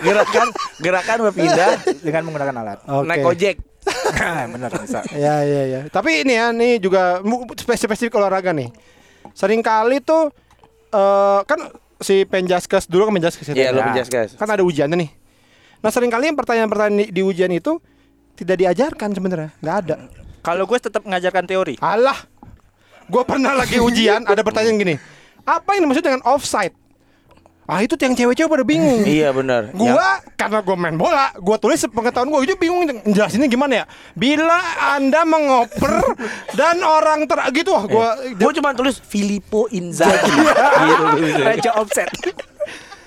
[0.00, 0.48] Gerakan
[0.80, 1.70] gerakan berpindah
[2.02, 2.78] dengan menggunakan alat.
[2.86, 3.06] Oke.
[3.06, 3.56] naik ojek.
[4.54, 5.00] Benar bisa.
[5.12, 5.80] Ya ya ya.
[5.92, 7.20] Tapi ini ya, nih juga
[7.54, 8.72] spesifik spesifik olahraga nih.
[9.36, 10.32] Sering kali tuh
[10.90, 11.70] eh kan
[12.00, 13.76] si penjaskes dulu kan penjaskes itu Iya, ya.
[13.76, 14.40] lu penjaskes.
[14.40, 15.10] Kan ada ujiannya nih.
[15.84, 17.76] Nah sering kali yang pertanyaan-pertanyaan di, di ujian itu
[18.34, 19.96] tidak diajarkan sebenarnya, nggak ada.
[20.42, 21.74] Kalau gue tetap mengajarkan teori.
[21.78, 22.18] Alah,
[23.06, 24.94] gue pernah lagi ujian ada pertanyaan gini.
[25.44, 26.72] Apa yang dimaksud dengan offside?
[27.64, 29.00] Ah itu yang cewek-cewek pada bingung.
[29.14, 29.72] Iya benar.
[29.72, 33.84] Gua karena gue main bola, gua tulis sepengetahuan gue itu bingung jelasinnya gimana ya.
[34.12, 34.60] Bila
[34.96, 35.92] anda mengoper
[36.58, 40.28] dan orang ter gitu wah gua Gue cuma tulis Filippo Inzaghi.
[40.88, 41.40] gitu, gitu.
[41.40, 42.08] Raja offset.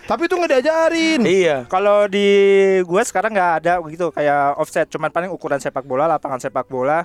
[0.08, 1.22] tapi itu nggak diajarin.
[1.28, 1.58] Iya.
[1.68, 2.28] Kalau di
[2.82, 7.04] gue sekarang nggak ada begitu kayak offset, cuman paling ukuran sepak bola, lapangan sepak bola,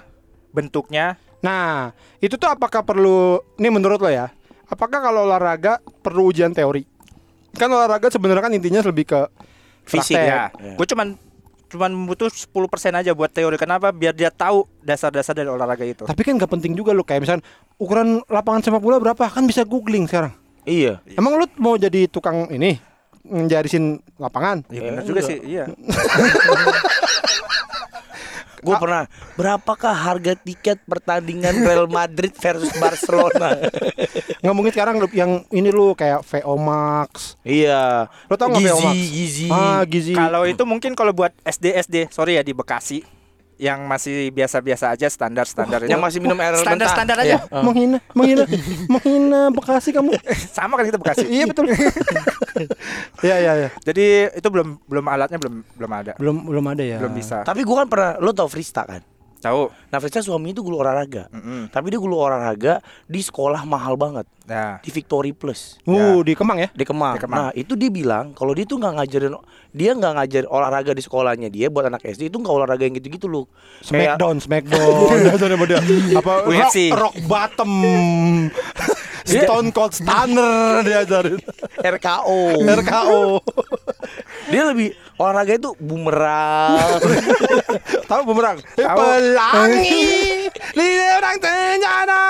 [0.54, 1.18] bentuknya.
[1.42, 1.90] Nah,
[2.22, 4.30] itu tuh apakah perlu ini menurut lo ya?
[4.70, 6.86] Apakah kalau olahraga perlu ujian teori?
[7.56, 9.20] Kan olahraga sebenarnya kan intinya lebih ke
[9.82, 10.48] Fisik ya.
[10.54, 11.18] Ya, gue cuman
[11.72, 12.52] cuman butuh 10%
[12.94, 13.56] aja buat teori.
[13.58, 13.90] Kenapa?
[13.90, 16.04] Biar dia tahu dasar-dasar dari olahraga itu.
[16.04, 17.42] Tapi kan nggak penting juga lo kayak misalnya
[17.80, 20.30] ukuran lapangan sepak bola berapa kan bisa googling sekarang.
[20.62, 21.02] Iya.
[21.18, 22.78] Emang lu mau jadi tukang ini
[23.26, 24.66] ngejarisin lapangan?
[24.70, 25.64] Iya Ya, benar juga sih, iya.
[28.62, 33.58] Gue pernah berapakah harga tiket pertandingan Real Madrid versus Barcelona?
[34.42, 37.34] Nggak mungkin sekarang lu- yang ini lu kayak VO Max.
[37.42, 38.06] iya.
[38.30, 38.94] Lo tau nggak VO Max?
[38.94, 39.46] Gizi, gizi.
[39.50, 40.14] Ah, gizi.
[40.14, 43.02] Kalau itu mungkin kalau buat SD SD, sorry ya di Bekasi
[43.58, 45.90] yang masih biasa-biasa aja standar-standar itu.
[45.94, 47.46] yang masih minum air standar-standar aja.
[47.46, 47.62] Ah.
[47.62, 48.42] menghina, menghina,
[48.92, 50.18] menghina Bekasi kamu.
[50.50, 51.26] Sama kan kita Bekasi.
[51.26, 51.70] iya betul.
[53.26, 53.68] Iya iya iya.
[53.80, 54.04] Jadi
[54.34, 56.12] itu belum belum alatnya belum belum ada.
[56.18, 56.98] Belum belum ada ya.
[56.98, 57.42] Belum bisa.
[57.42, 59.02] Tapi gue kan pernah, lo tau Frista kan?
[59.42, 59.74] Tahu.
[59.90, 61.26] Nah Frista suami itu guru olahraga.
[61.34, 61.66] Mm-mm.
[61.66, 62.78] Tapi dia guru olahraga
[63.10, 64.22] di sekolah mahal banget.
[64.42, 65.82] Nah, Di Victory Plus.
[65.82, 66.68] Uh, di Kemang ya?
[66.70, 67.14] Di Kemang.
[67.14, 67.36] Di Kemang.
[67.38, 69.34] Nah itu dia bilang kalau dia tuh nggak ngajarin
[69.74, 73.26] dia nggak ngajarin olahraga di sekolahnya dia buat anak SD itu nggak olahraga yang gitu-gitu
[73.26, 73.50] loh.
[73.82, 74.94] Kayak- Smackdown, Smackdown.
[75.26, 75.78] Dasarnya dia.
[76.14, 77.70] Apa rock, rock bottom.
[79.22, 81.38] Stone Cold Stunner diajarin.
[81.96, 82.40] RKO.
[82.60, 83.22] RKO.
[84.48, 86.98] dia lebih olahraga itu bumerang.
[88.10, 88.58] Tahu bumerang?
[88.74, 92.22] Pelangi di orang ternyata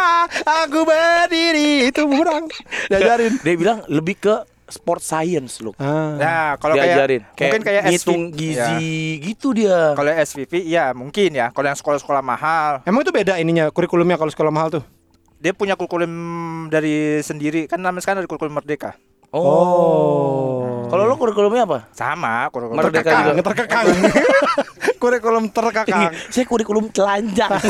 [0.45, 2.47] aku berdiri itu bumerang.
[2.87, 3.41] Diajarin.
[3.41, 4.35] dia bilang lebih ke
[4.69, 5.77] sport science loh.
[5.77, 6.17] Ah.
[6.17, 7.29] nah kalau Diajarin.
[7.37, 8.37] kayak mungkin kayak ngitung SV.
[8.41, 8.89] gizi
[9.21, 9.21] Ya.
[9.21, 9.79] gitu dia.
[9.93, 11.53] Kalau SVP ya mungkin ya.
[11.53, 14.85] Kalau yang sekolah-sekolah mahal, Emang itu beda ininya kurikulumnya kalau sekolah mahal tuh?
[15.43, 16.15] Dia punya kurikulum
[16.71, 17.67] dari sendiri.
[17.67, 18.95] Kan namanya sekarang dari kurikulum Merdeka.
[19.35, 20.87] Oh.
[20.87, 21.79] Kalau lo kurikulumnya apa?
[21.91, 23.43] Sama kurikulum Merdeka terkekang, juga.
[23.51, 23.87] terkekang.
[25.03, 26.11] kurikulum terkekang.
[26.31, 27.51] Saya kurikulum telanjang.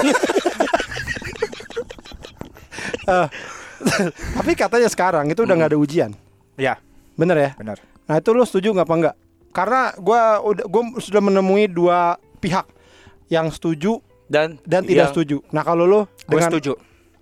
[3.02, 3.26] Eh,
[4.38, 6.14] tapi katanya sekarang itu udah nggak ada ujian.
[6.54, 6.78] Ya,
[7.18, 7.50] Bener ya?
[7.58, 7.82] benar.
[8.06, 9.16] Nah itu lo setuju nggak apa enggak?
[9.50, 12.62] Karena gua udah gua sudah menemui dua pihak
[13.26, 13.98] yang setuju
[14.30, 15.42] Dan dan tidak setuju.
[15.50, 16.72] Nah kalau lo Gue dengan setuju.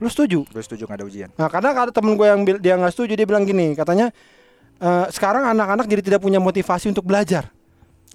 [0.01, 0.49] Lo setuju.
[0.49, 1.31] Gue setuju nggak ada ujian.
[1.37, 4.09] Nah karena ada temen gue yang dia nggak setuju dia bilang gini katanya
[4.81, 7.53] eh, sekarang anak-anak jadi tidak punya motivasi untuk belajar.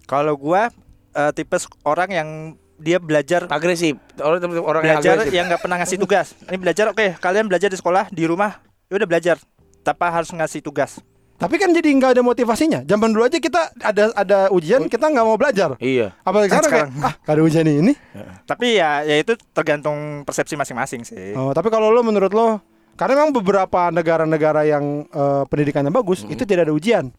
[0.10, 0.74] Kalau gua
[1.14, 2.30] eh, tipe orang yang
[2.76, 3.96] dia belajar agresif.
[4.20, 5.32] Orang orang yang belajar agresif.
[5.32, 6.28] yang nggak pernah ngasih tugas.
[6.50, 8.60] Ini belajar oke, kalian belajar di sekolah, di rumah,
[8.92, 9.40] ya udah belajar.
[9.86, 11.00] Tanpa harus ngasih tugas.
[11.36, 12.80] Tapi kan jadi nggak ada motivasinya.
[12.88, 15.76] Zaman dulu aja kita ada ada ujian kita nggak mau belajar.
[15.84, 16.16] Iya.
[16.24, 17.94] Apalagi Kan sekarang, kayak, ah gak ada ujian ini.
[18.50, 21.36] Tapi ya ya itu tergantung persepsi masing-masing sih.
[21.36, 22.64] Oh, tapi kalau lo menurut lo
[22.96, 27.12] karena memang beberapa negara-negara yang eh, pendidikannya bagus itu tidak ada ujian.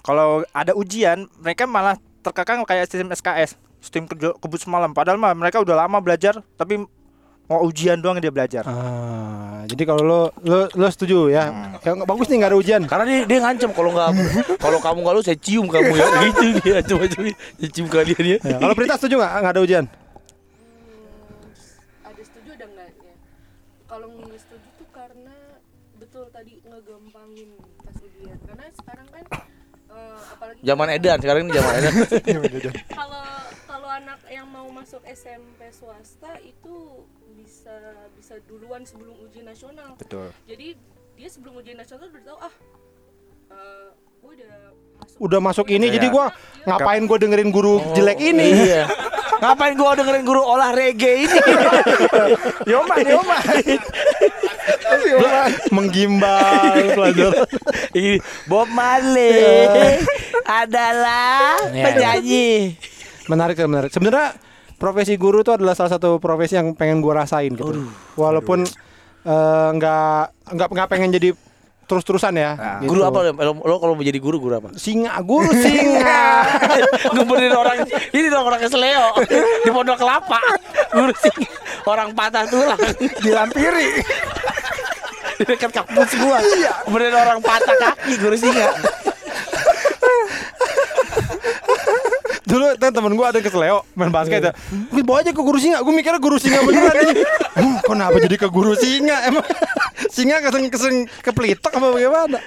[0.00, 4.94] Kalau ada ujian, mereka malah terkekang kayak sistem SKS, sistem kerja kebut semalam.
[4.94, 6.86] Padahal mah mereka udah lama belajar, tapi
[7.48, 8.60] mau ujian doang dia belajar.
[8.62, 11.48] Ah, jadi kalau lo lo lo setuju ya?
[11.80, 12.82] Yang nggak bagus nih nggak ada ujian.
[12.84, 14.08] Karena dia dia ngancam kalau nggak
[14.64, 18.20] kalau kamu nggak lu saya cium kamu ya gitu dia coba coba dia cium kalian
[18.22, 18.36] ya.
[18.38, 19.84] Ya, kalau Prita setuju nggak nggak ada ujian?
[22.04, 23.12] ada setuju ada enggaknya
[23.84, 25.36] kalau nggak setuju tuh karena
[25.96, 27.48] betul tadi ngegampangin
[27.80, 29.24] pas ujian karena sekarang kan
[29.88, 31.92] eh, apalagi Zaman edan sekarang ini zaman edan.
[33.00, 33.24] kalau
[33.64, 36.97] kalau anak yang mau masuk SMP swasta itu
[38.44, 40.28] duluan sebelum ujian nasional Betul.
[40.44, 40.76] jadi
[41.14, 42.54] dia sebelum ujian nasional udah tahu ah
[43.48, 43.86] eh,
[44.18, 44.48] gue udah
[44.98, 45.94] masuk Udah masuk ini Iya.
[45.94, 46.26] jadi gua
[46.62, 48.48] ngapain gua dengerin guru jelek ini?
[48.66, 48.84] Iya.
[49.38, 51.38] Ngapain gua dengerin guru olah reggae ini?
[52.74, 53.42] Yoman, Yoman.
[55.70, 57.46] Menggimbal pelajaran.
[57.94, 59.38] Ini Bob Marley
[60.42, 61.84] adalah Iya.
[61.86, 62.48] penyanyi.
[63.30, 63.90] Menarik menarik.
[63.92, 64.34] Sebenarnya
[64.78, 67.90] profesi guru itu adalah salah satu profesi yang pengen gua rasain gitu.
[68.14, 68.62] Walaupun
[69.26, 70.20] eh, nggak
[70.54, 71.34] nggak nggak pengen jadi
[71.88, 72.52] terus-terusan ya.
[72.54, 72.94] Nah, gitu.
[72.94, 74.76] Guru apa lo, lo kalau mau jadi guru guru apa?
[74.76, 76.44] Singa, guru singa.
[77.16, 77.76] Ngeberin orang
[78.12, 79.16] ini dong orang kesleo
[79.64, 80.38] di pondok kelapa.
[80.92, 81.36] Guru sing
[81.88, 82.78] orang patah tulang
[83.24, 84.04] Dilampiri.
[85.38, 86.38] di dekat kampus gua.
[86.92, 88.68] Benerin orang patah kaki guru singa.
[92.48, 94.52] Dulu kan temen gue ada yang ke Seleo main basket ya.
[94.88, 95.84] Gue bawa aja ke guru singa.
[95.84, 97.22] Gue mikirnya guru singa beneran ini.
[97.52, 99.28] Hmm, kenapa jadi ke guru singa?
[99.28, 99.44] Emang
[100.16, 102.38] singa keseng keseng kepelitok apa bagaimana?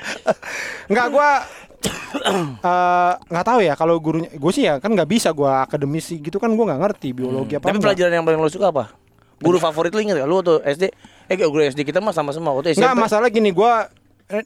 [0.89, 1.29] Enggak gue
[2.65, 6.41] eh, nggak tahu ya kalau gurunya gue sih ya kan nggak bisa gue akademisi gitu
[6.41, 7.85] kan gue nggak ngerti biologi apa Tapi enggak.
[7.93, 8.83] pelajaran yang paling lo suka apa?
[9.41, 10.29] Guru favorit lu inget gak?
[10.29, 10.83] Lu waktu SD
[11.25, 13.73] Eh guru SD kita mah sama semua Waktu SMP Enggak masalah gini gue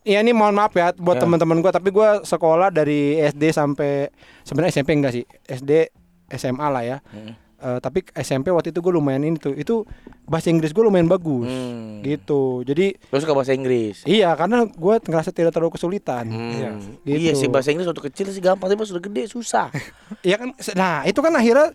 [0.04, 1.22] Ya ini mohon maaf ya buat Ya.
[1.22, 4.10] teman-teman gue tapi gue sekolah dari SD sampai
[4.42, 5.90] sebenarnya SMP enggak sih SD
[6.32, 7.34] SMA lah ya Hmm.
[7.58, 9.88] Eh, tapi SMP waktu itu gue lumayan ini tuh itu
[10.24, 12.02] bahasa Inggris gue lumayan bagus Hmm.
[12.02, 16.52] gitu jadi Lu suka bahasa Inggris iya karena gue ngerasa tidak terlalu kesulitan Hmm.
[16.52, 16.70] Iya.
[17.02, 17.18] Gitu.
[17.18, 19.72] Iya sih bahasa Inggris waktu kecil sih gampang Tapi pas udah gede susah
[20.28, 21.72] Iya kan nah itu kan akhirnya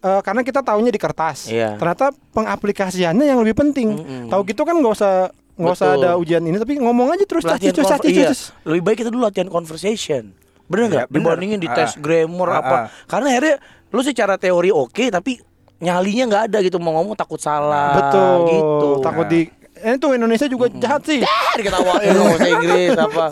[0.00, 1.76] eh, karena kita tahunya di kertas Iya.
[1.76, 4.22] ternyata pengaplikasiannya yang lebih penting Mm-mm.
[4.28, 5.30] tahu gitu kan nggak usah
[5.60, 8.32] nggak usah ada ujian ini tapi ngomong aja terus cacis, conver- cacis, iya.
[8.64, 10.32] Lebih baik kita dulu latihan conversation.
[10.64, 11.06] Bener nggak?
[11.06, 11.36] bener.
[11.36, 11.98] Dibandingin di tes Ah.
[11.98, 12.76] grammar Ah, apa.
[12.76, 12.84] ah.
[13.04, 13.56] Karena akhirnya
[13.90, 15.42] Lu secara teori oke Tapi
[15.78, 16.78] nyalinya nggak ada gitu.
[16.78, 18.36] Mau ngomong takut salah betul.
[18.48, 18.88] gitu.
[19.00, 19.40] Takut di
[19.76, 21.20] ini tuh Indonesia juga jahat sih.
[21.20, 23.24] Ah, diketawain ngomong bahasa Inggris apa.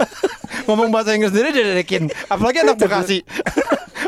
[0.64, 3.22] Ngomong bahasa Inggris sendiri diledekin apalagi anak Bekasi.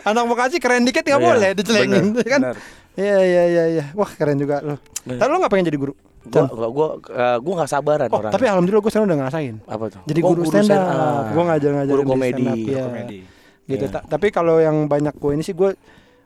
[0.03, 2.41] Anak Bekasi keren dikit nggak Iya, boleh dicelengin kan?
[2.41, 2.57] bener.
[2.95, 5.19] Iya iya iya iya wah keren juga lo Bener.
[5.19, 6.47] tapi lo nggak pengen jadi guru Gua Chan?
[6.49, 9.85] gua gua, eh, gua nggak sabaran oh orang tapi alhamdulillah gue sekarang udah ngerasain apa
[9.89, 11.25] tuh jadi Oh, guru, stand up, stand-up.
[11.27, 12.45] gue ngajar ngajar Guru komedi.
[12.67, 12.83] ya.
[12.83, 13.19] Komedi.
[13.65, 13.91] gitu Iya.
[13.91, 15.73] Ta- tapi kalau yang banyak gue ini sih gue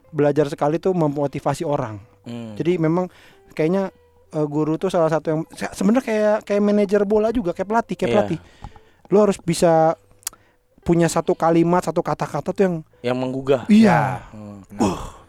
[0.08, 2.52] belajar sekali tuh memotivasi orang Hmm.
[2.54, 3.06] jadi memang
[3.50, 3.92] kayaknya
[4.30, 7.94] eh, guru tuh salah satu yang se- sebenarnya kayak kayak manajer bola juga kayak pelatih
[7.94, 8.16] kayak Iya.
[8.18, 8.38] pelatih
[9.06, 9.94] lo harus bisa
[10.80, 14.64] punya satu kalimat satu kata-kata tuh yang yang menggugah iya Hmm.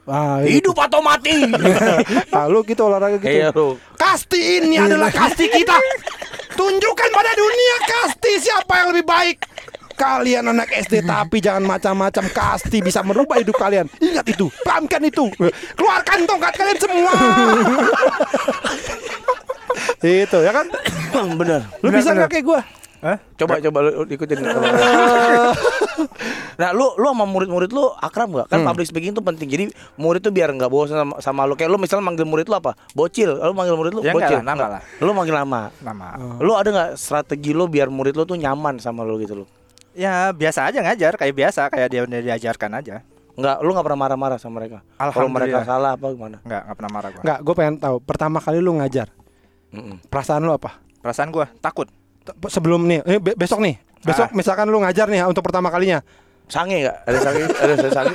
[0.09, 0.61] Ah, itu.
[0.61, 1.45] hidup atau mati
[2.35, 3.49] Ah, lu gitu olahraga gitu iya
[3.97, 5.77] kasti ini adalah kasti kita
[6.53, 9.37] tunjukkan pada dunia kasti siapa yang lebih baik
[9.95, 13.87] Kalian anak SD tapi jangan macam-macam kasti bisa merubah hidup kalian.
[14.03, 15.31] Ingat itu, pahamkan itu.
[15.79, 17.11] Keluarkan tongkat kalian semua.
[20.03, 20.67] itu ya kan?
[21.39, 22.19] bener Lu Benar, bisa benar.
[22.27, 22.59] nggak kayak gua?
[23.05, 23.17] Hah?
[23.35, 24.41] coba coba lu ikutin
[26.55, 28.67] nah lu lu sama murid-murid lu akrab gak kan Hmm.
[28.67, 29.63] public speaking itu penting jadi
[29.95, 32.73] murid tuh biar nggak bosan sama, sama lu kayak lu misalnya manggil murid lu apa
[32.91, 34.81] bocil lu manggil murid lu Ya enggak bocil lah, nama lah.
[34.97, 36.07] lu manggil nama Nama.
[36.39, 39.45] lu ada nggak strategi lu biar murid lu tuh nyaman sama lu gitu lu
[39.93, 42.95] Ya biasa aja ngajar kayak biasa kayak dia udah diajarkan aja.
[43.31, 45.67] nggak lu nggak pernah marah-marah sama mereka kalau mereka Alhamdulillah.
[45.67, 47.21] salah apa gimana Enggak, enggak pernah marah gua.
[47.21, 47.95] Nggak, gue pengen tahu.
[48.01, 49.07] Pertama kali lu ngajar,
[49.69, 49.95] Mm-mm.
[50.05, 50.79] perasaan lu apa?
[50.97, 51.91] Perasaan gua takut.
[52.45, 53.77] Sebelum nih, eh, be- besok nih.
[54.01, 54.33] Besok Ah.
[54.33, 56.01] misalkan lu ngajar nih untuk pertama kalinya.
[56.45, 58.13] sange nggak ada sange ada sange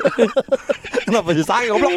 [1.04, 1.90] Kenapa jadi sange goblok?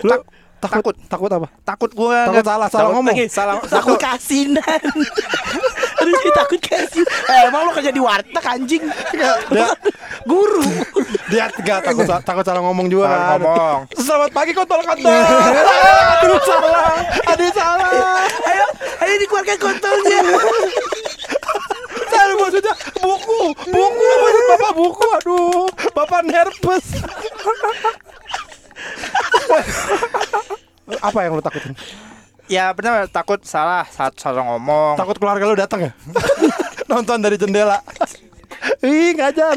[0.00, 0.14] Lu
[0.60, 1.50] takut takut apa?
[1.60, 3.10] Takut gua Takut salah salah takut ngomong.
[3.12, 4.82] lagi, salah takut kasinan
[6.22, 9.66] sih takut kasih eh, Emang lu kerja di warteg anjing Dia,
[10.30, 10.62] Guru
[11.26, 13.38] dia enggak takut takut salah ngomong juga Salah kan.
[13.40, 13.78] ngomong.
[13.96, 15.10] Selamat pagi kontol kontol.
[15.10, 16.94] Aduh salah.
[17.26, 17.90] Aduh salah.
[18.44, 18.66] Ayo
[19.00, 20.20] Ayo dikeluarkan kontolnya
[22.12, 25.04] Saya maksudnya buku, buku maksud Bapak buku.
[25.16, 26.86] Aduh, Bapak nervous.
[31.00, 31.72] Apa yang lu takutin?
[32.50, 34.98] Ya benar takut salah saat salah ngomong.
[35.00, 35.92] Takut keluarga lu datang ya?
[36.90, 37.80] Nonton dari jendela.
[38.84, 39.56] Ih, ngajar.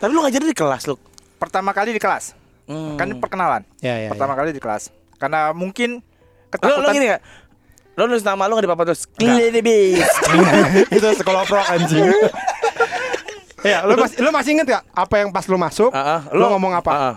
[0.00, 0.96] Tapi lu ngajar di kelas lu
[1.36, 2.32] Pertama kali di kelas.
[2.70, 2.94] Hmm.
[2.96, 3.66] Kan perkenalan.
[3.82, 4.08] Ya, ya.
[4.14, 4.88] Pertama kali di kelas.
[5.18, 6.84] Karena mungkin Lu, ketakutan.
[6.84, 7.22] lu gini gak?
[7.92, 9.36] Lu nulis nama lu gak di papan terus Enggak.
[9.36, 10.08] Klidibis
[10.96, 12.08] itu sekolah pro anjing.
[13.62, 15.92] Ya, lu masih lu masih inget gak apa yang pas lu masuk?
[15.92, 16.20] Ah, ah.
[16.32, 16.90] lu, ngomong apa?
[16.90, 17.14] Ah, ah.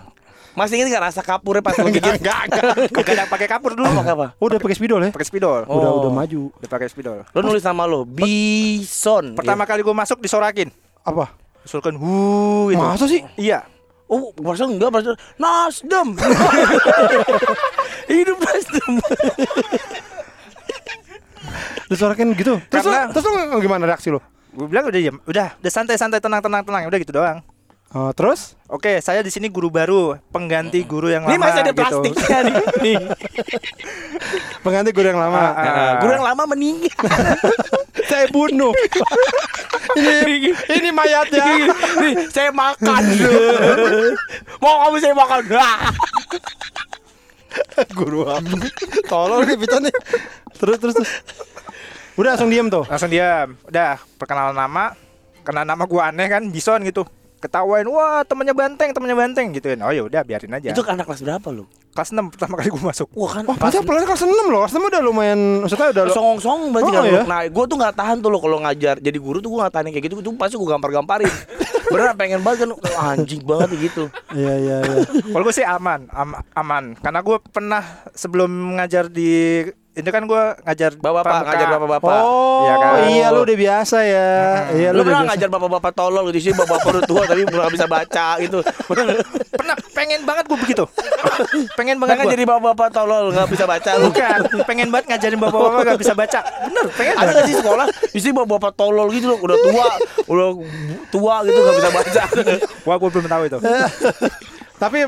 [0.52, 2.20] Masih inget gak rasa kapurnya pas lu Enggak, gigit?
[2.20, 3.08] enggak, enggak.
[3.08, 3.88] Ada pakai kapur dulu.
[3.88, 4.26] Oh, pakai apa?
[4.36, 5.10] Udah pakai spidol ya?
[5.10, 5.60] Pakai spidol.
[5.64, 6.00] Udah Oh.
[6.04, 6.42] udah maju.
[6.54, 7.24] Udah pakai spidol.
[7.24, 10.68] Lu nulis nama lu Bison Pertama kali gua masuk disorakin.
[11.02, 11.32] Apa?
[11.64, 12.84] Disulkan hu gitu.
[12.84, 13.24] Masa sih?
[13.34, 13.64] Iya.
[14.06, 16.14] Oh, perasaan enggak, perasaan Nasdem.
[18.12, 18.92] Hidup Nasdem.
[21.86, 22.58] Disorakin gitu.
[22.66, 24.18] Terus Karena- lu, terus lu gimana reaksi lu?
[24.50, 25.16] Gue bilang udah diam.
[25.28, 26.82] Udah, udah santai-santai tenang tenang tenang.
[26.88, 27.44] Udah gitu doang.
[27.94, 28.58] Oh, terus?
[28.66, 31.44] Oke, saya di sini guru baru, pengganti guru yang Ini lama.
[31.46, 31.78] masih ada gitu.
[31.80, 32.54] plastiknya nih.
[32.82, 32.96] nih.
[34.66, 35.38] Pengganti guru yang lama.
[35.38, 35.54] Ah.
[35.54, 36.90] Nah, Guru yang lama meninggal.
[38.10, 38.74] Saya bunuh.
[39.96, 41.42] ini ini mayatnya.
[42.02, 43.02] Nih, saya makan.
[44.60, 45.40] Mau kamu saya makan.
[45.56, 45.90] Ah.
[47.96, 48.46] guru apa?
[49.08, 49.94] Tolong nih nih.
[50.58, 51.10] Terus terus terus.
[52.16, 52.84] Udah langsung diem tuh.
[52.84, 53.54] Langsung diam.
[53.62, 54.96] Udah, perkenalan nama.
[55.40, 57.06] Karena nama gua aneh kan, Bison gitu.
[57.36, 59.78] Ketawain, wah temennya banteng, temennya banteng gituin.
[59.78, 60.72] Oh ya udah biarin aja.
[60.72, 61.68] Itu anak kelas berapa lu?
[61.96, 63.08] kelas 6 pertama kali gua masuk.
[63.16, 64.60] Wah kan Wah, padahal pelan kelas 6 loh.
[64.62, 67.22] Kelas 6 udah lumayan maksudnya udah lo- songong-songong berarti Oh, kan iya?
[67.24, 69.84] Nah, gue tuh nggak tahan tuh lo kalau ngajar jadi guru tuh gue nggak tahan
[69.88, 70.14] yang kayak gitu.
[70.20, 71.32] Itu pasti gue gampar-gamparin.
[71.92, 72.70] Beneran pengen banget kan
[73.16, 74.04] anjing banget gitu.
[74.28, 74.96] Iya iya iya.
[75.08, 76.84] Kalau gue sih aman, am- aman.
[77.00, 79.64] Karena gue pernah sebelum ngajar di
[79.96, 82.20] ini kan gue ngajar Bapak-bapak ngajar bapak-bapak.
[82.20, 82.92] Oh Iya kan?
[83.08, 84.30] iya lu udah biasa ya.
[84.70, 85.30] Iya Lu udah pernah biasa.
[85.32, 88.58] ngajar bapak-bapak tolol di sini bapak-bapak udah tua tapi belum bisa baca gitu.
[89.56, 90.84] Pernah pengen banget gue begitu.
[91.74, 92.32] pengen banget Pengen gua.
[92.32, 94.04] jadi bapak-bapak tolol nggak bisa baca lu.
[94.06, 96.40] Bukan, pengen banget ngajarin bapak-bapak gak bisa baca.
[96.62, 99.86] Bener, pengen Ada nggak sih sekolah Isi bapak-bapak tolol gitu loh Udah tua
[100.26, 100.48] Udah
[101.08, 102.22] tua gitu nggak bisa baca
[102.84, 103.58] Wah, gue belum tahu itu.
[104.82, 104.98] Tapi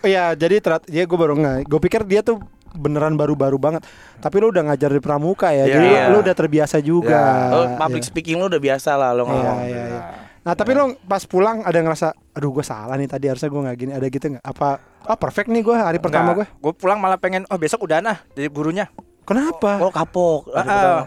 [0.00, 1.56] ya jadi terat ya gue baru nggak.
[1.66, 2.40] Gue pikir dia tuh
[2.78, 3.82] beneran baru-baru banget.
[4.16, 5.66] Tapi lu udah ngajar di pramuka ya.
[5.66, 6.04] Jadi Iya.
[6.06, 7.22] lu, lu udah terbiasa juga.
[7.50, 8.08] Oh, public Iya.
[8.08, 10.02] speaking lu udah biasa lah lo Iya, ngomong iya, iya.
[10.38, 13.76] Nah tapi lu pas pulang ada ngerasa Aduh gue salah nih tadi harusnya gue gak
[13.76, 14.44] gini Ada gitu gak?
[14.46, 14.68] Apa
[15.02, 18.16] Ah perfect nih gue hari pertama gue Gue pulang malah pengen, oh besok udah nah
[18.32, 18.86] jadi gurunya.
[19.22, 19.76] Kenapa?
[19.78, 21.00] Oh kapok Ah, ah.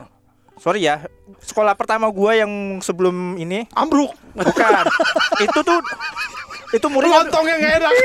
[0.55, 1.01] sorry ya,
[1.41, 4.83] sekolah pertama gua yang sebelum ini Ambruk bukan.
[5.41, 5.79] itu tuh
[6.69, 7.89] itu muridnya Lontong yang enak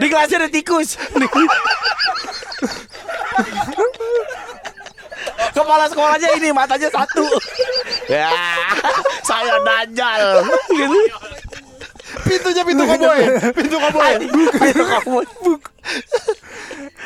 [0.00, 0.96] Di kelasnya ada tikus.
[5.50, 7.26] Kepala sekolahnya ini matanya satu.
[8.08, 8.30] Ya
[9.22, 11.00] Saya dajal Gitu
[12.26, 13.22] Pintunya pintu koboi.
[13.54, 14.14] Pintu koboi.
[14.60, 15.20] Ayo kamu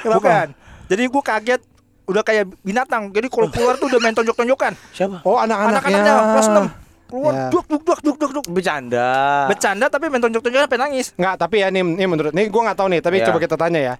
[0.05, 0.47] bukan.
[0.89, 1.61] Jadi gua kaget
[2.05, 3.09] udah kayak binatang.
[3.13, 4.77] Jadi kalau keluar tuh udah main tonjok-tonjokan.
[4.93, 5.25] Siapa?
[5.25, 5.81] Oh anak-anaknya.
[5.81, 6.84] Anak-anaknya kelas 6
[7.15, 7.47] keluar Ya.
[7.49, 8.45] duk duk duk duk duk duk.
[8.51, 11.07] Bercanda Bercanda tapi main tonjok-tonjokan sampai nangis.
[11.15, 13.27] Nggak tapi ya nih, nih menurut Nih gue gak tahu nih Tapi Ya.
[13.31, 13.95] coba kita tanya ya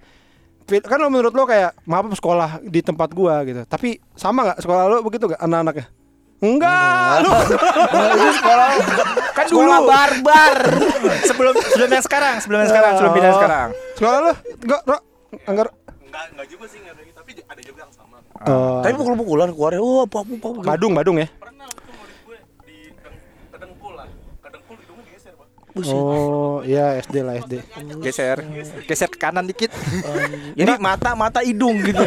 [0.65, 4.83] Kan lo menurut lo kayak Maaf sekolah di tempat gua gitu Tapi sama gak sekolah
[4.89, 5.87] lo begitu gak anak-anaknya?
[6.41, 7.31] Enggak lu
[8.19, 8.69] Itu sekolah
[9.31, 10.57] Kan Sekolah dulu barbar
[11.29, 13.69] sebelum sebelum yang sekarang, sebelum yang sekarang, sebelum pindah sekarang.
[13.95, 14.33] Sekolah lo?
[14.59, 14.81] Enggak?
[14.83, 15.01] Enggak
[16.05, 17.03] Enggak, enggak juga sih, enggak ada.
[17.13, 18.17] Tapi ada juga yang sama.
[18.45, 21.27] Oh, Tapi pukul-pukulan keluarnya Oh apa apa apa Badung, Badung ya?
[21.35, 24.07] Pernah waktu murid gue di Deng- Kedengkul lah.
[24.39, 25.19] Kedengkul hidungnya
[25.75, 27.59] Oh, iya SD lah SD.
[27.99, 28.39] Geser,
[28.87, 29.75] geser ke kanan dikit.
[30.59, 31.99] Jadi mata mata hidung gitu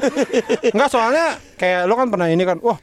[0.74, 2.78] Enggak soalnya kayak lo kan pernah ini kan, wah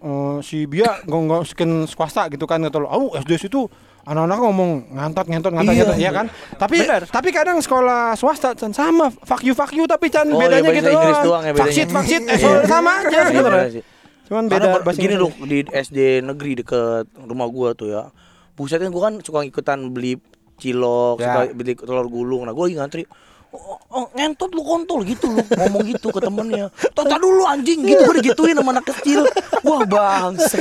[0.00, 1.48] eh, si Bia ngomong
[1.88, 3.64] swasta gitu kan kata lo, oh SD situ
[4.04, 6.26] anak-anak ngomong ngantot ngantot ngantot Iya, ngantot, ya kan?
[6.60, 7.02] Tapi Bener.
[7.08, 10.76] tapi kadang sekolah swasta Chan, sama fuck you fuck you tapi Chan Oh, bedanya iya,
[10.76, 11.52] gitu Inggris doang ya.
[11.56, 12.68] Vaksin vaksin eh Iya.
[12.68, 13.48] sama aja Iya, sebenarnya.
[13.64, 13.84] bener sih.
[14.24, 18.12] Cuman Karena beda bahasa gini loh di SD negeri deket rumah gua tuh ya.
[18.54, 20.18] Busetnya gua kan suka ikutan beli
[20.56, 21.26] cilok, Ya.
[21.26, 22.44] suka beli telur gulung.
[22.44, 23.02] Nah, gua lagi ngantri.
[23.50, 26.70] Oh, oh, ngentot lu kontol gitu lu ngomong gitu ke temennya.
[26.90, 29.22] Tota dulu anjing gitu gua digituin sama anak kecil.
[29.62, 30.58] Wah bangsa.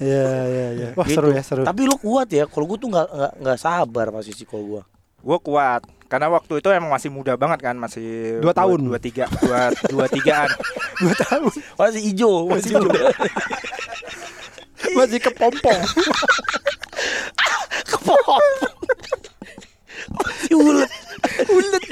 [0.00, 0.88] Iya iya iya.
[0.92, 1.16] Wah Gitu.
[1.16, 1.62] seru ya seru.
[1.62, 2.44] Tapi lu kuat ya.
[2.44, 4.82] Kalau gua tuh nggak nggak nggak sabar pasti sih kalau gua.
[5.20, 8.76] Gue kuat karena waktu itu emang masih muda banget kan masih Dua tahun.
[8.84, 10.52] dua tiga dua dua tigaan
[11.00, 11.48] dua tahun
[11.80, 12.92] Masih hijau, masih hijau.
[14.92, 15.74] Masih kepompong.
[17.90, 18.42] Kepop.
[20.12, 20.90] Masih ulet.
[21.48, 21.84] Ulet.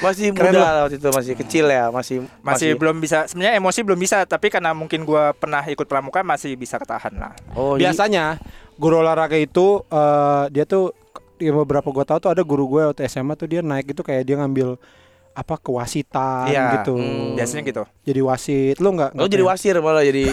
[0.00, 3.80] masih Keren muda lah waktu itu masih kecil ya, masih masih belum bisa sebenarnya emosi
[3.84, 8.40] belum bisa tapi karena mungkin gue pernah ikut pramuka masih bisa ketahan lah Oh, Biasanya
[8.80, 10.96] guru olahraga itu eh, dia tuh
[11.36, 14.24] di beberapa gua tahu tuh ada guru gue waktu SMA tuh dia naik itu kayak
[14.24, 14.80] dia ngambil
[15.34, 16.94] apa kewasitan Iya, gitu.
[16.94, 17.34] hmm.
[17.34, 18.76] biasanya gitu Jadi wasit.
[18.78, 20.30] Lu enggak Oh jadi wasir malah jadi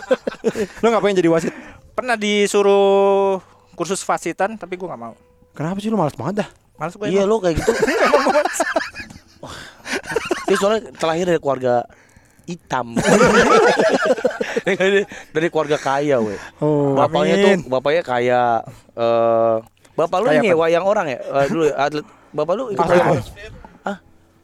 [0.82, 1.54] Lu ngapain jadi wasit?
[1.92, 3.40] pernah disuruh
[3.72, 5.14] kursus fasitan tapi gue nggak mau
[5.52, 6.48] Kenapa sih lu malas banget dah?
[6.74, 7.72] males gue Iya lo kayak gitu
[9.40, 9.54] Wah.
[10.44, 11.86] Dia soalnya terlahir dari keluarga
[12.44, 12.94] hitam
[14.68, 16.94] dari, dari keluarga kaya weh Oh.
[16.94, 17.44] Bapaknya amin.
[17.58, 18.40] tuh Bapaknya kaya
[18.92, 19.56] eh
[19.94, 20.60] Bapak lu Kaya ini ya, apa?
[20.60, 23.16] wayang orang ya Eh, Dulu atlet Bapak lu ikut Ah,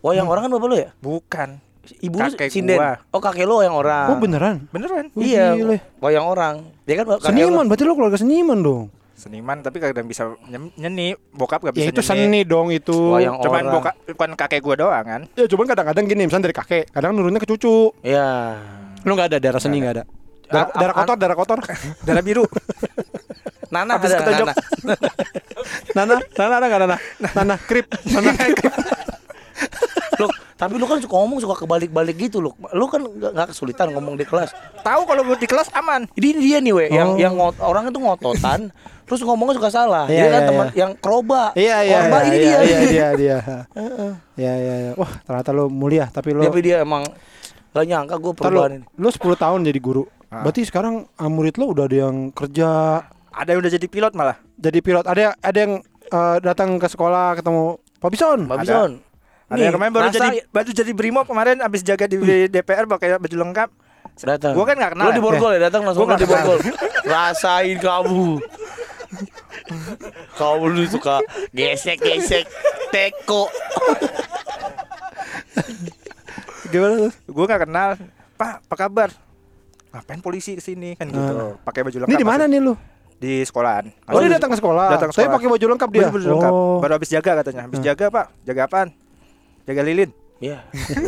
[0.02, 0.26] wayang orang Hah?
[0.26, 0.90] Wayang orang kan bapak lu ya?
[0.98, 1.48] bukan
[1.82, 2.94] Ibu lu Kakek sinden gua.
[3.10, 4.56] Oh kakek lu wayang orang Oh beneran?
[4.68, 5.78] beneran Oh, Iya gile.
[5.98, 8.84] Wayang orang Dia kan kakek lu- Seniman, berarti lu keluarga seniman dong.
[9.12, 10.34] seniman tapi kadang bisa
[10.74, 12.94] nyeni bokap gak Ya bisa itu nyeni seni dong itu.
[13.08, 13.72] Wayang cuman orang.
[13.72, 17.38] bokap bukan kakek gue doang kan Ya cuman kadang-kadang gini, misalnya dari kakek, kadang nurunnya
[17.38, 17.94] ke cucu.
[18.02, 18.58] Iya
[19.00, 20.04] Lu nggak ada darah seni nggak ada.
[20.44, 21.58] Darah, Ah, darah ah, kotor, darah kotor.
[22.06, 22.44] darah biru
[23.70, 24.46] Nana Habis ada ketonjok.
[24.46, 24.94] Nana
[25.96, 26.96] Nana, Nana ada nggak Nana?
[27.36, 28.30] Nana, krip, Nana.
[30.12, 32.52] Lu, tapi lu kan suka ngomong suka kebalik-balik gitu lu.
[32.76, 34.52] Lu kan nggak kesulitan ngomong di kelas.
[34.82, 37.18] tahu kalau gue di kelas aman Ini dia nih we, yang Oh.
[37.18, 38.68] yang ngot, orang itu ngototan,
[39.06, 40.04] terus ngomongnya suka salah.
[40.10, 40.76] Iya, dia kan iya, teman iya.
[40.76, 41.42] yang kroba.
[41.56, 42.58] Iya iya Korba iya, ini iya, dia.
[42.60, 43.38] Iya dia dia.
[44.42, 44.92] Iya iya iya.
[44.96, 47.04] Wah, ternyata lu mulia tapi lu Tapi dia emang
[47.72, 48.84] gak nyangka gue perubahan ini.
[48.96, 50.04] lu 10 tahun jadi guru.
[50.28, 50.40] Ah.
[50.44, 52.68] Berarti sekarang ah, murid lu udah ada yang kerja
[53.32, 55.04] ada yang udah jadi pilot malah jadi pilot.
[55.04, 55.72] Ada ada yang
[56.08, 58.40] eh, datang ke sekolah ketemu Pak Bison.
[58.48, 58.90] Mbak Bison.
[59.52, 62.16] Ada yang kemarin baru jadi baru jadi brimob kemarin abis jaga di
[62.48, 63.70] DPR pakai baju lengkap
[64.20, 64.52] Datang.
[64.52, 65.16] Gua kan nggak kenal Lu ya.
[65.16, 66.58] di borgol ya datang langsung Gua lu di borgol.
[67.08, 68.26] Rasain kamu.
[70.36, 71.24] Kamu lu suka
[71.56, 72.44] gesek-gesek
[72.92, 73.48] teko.
[76.68, 77.12] Gimana tuh?
[77.28, 78.00] Gue gak kenal.
[78.36, 79.08] Pak, apa kabar?
[79.92, 81.60] Ngapain polisi ke sini kan gitu?
[81.64, 82.12] Pakai baju lengkap.
[82.16, 82.72] Ini di mana nih lu?
[83.20, 83.92] Di sekolahan.
[84.08, 84.88] Oh, dia datang ke sekolah.
[84.96, 86.00] Datang ke Tapi pakai baju lengkap dia.
[86.08, 86.52] Baju, baju lengkap.
[86.52, 86.78] Oh.
[86.80, 87.68] Baru habis jaga katanya.
[87.68, 88.26] Habis jaga, Pak.
[88.48, 88.88] Jaga apaan?
[89.66, 90.10] Jaga lilin.
[90.42, 90.58] Iya.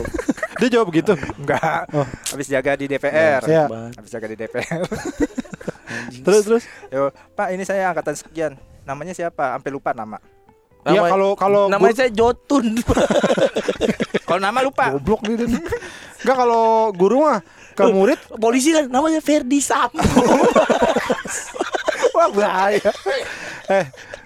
[0.62, 1.18] Dia jawab begitu.
[1.34, 1.90] Enggak.
[1.90, 2.06] Oh.
[2.30, 3.42] Habis jaga di DPR.
[3.50, 3.66] Ya.
[3.66, 4.86] Habis jaga di DPR.
[6.24, 6.64] Terus terus.
[6.88, 8.52] Yo, Pak, ini saya angkatan sekian.
[8.86, 9.58] Namanya siapa?
[9.58, 10.18] Sampai lupa nama.
[10.84, 12.76] Iya kalau kalau Namanya saya Jotun.
[14.28, 14.88] Kalau nama lupa.
[14.96, 15.60] goblok nih dia.
[16.24, 17.44] Enggak kalau guru mah
[17.76, 20.00] ke murid Polisi kan namanya Ferdi Sambo.
[22.16, 22.88] wah bahaya.
[23.68, 23.84] Eh,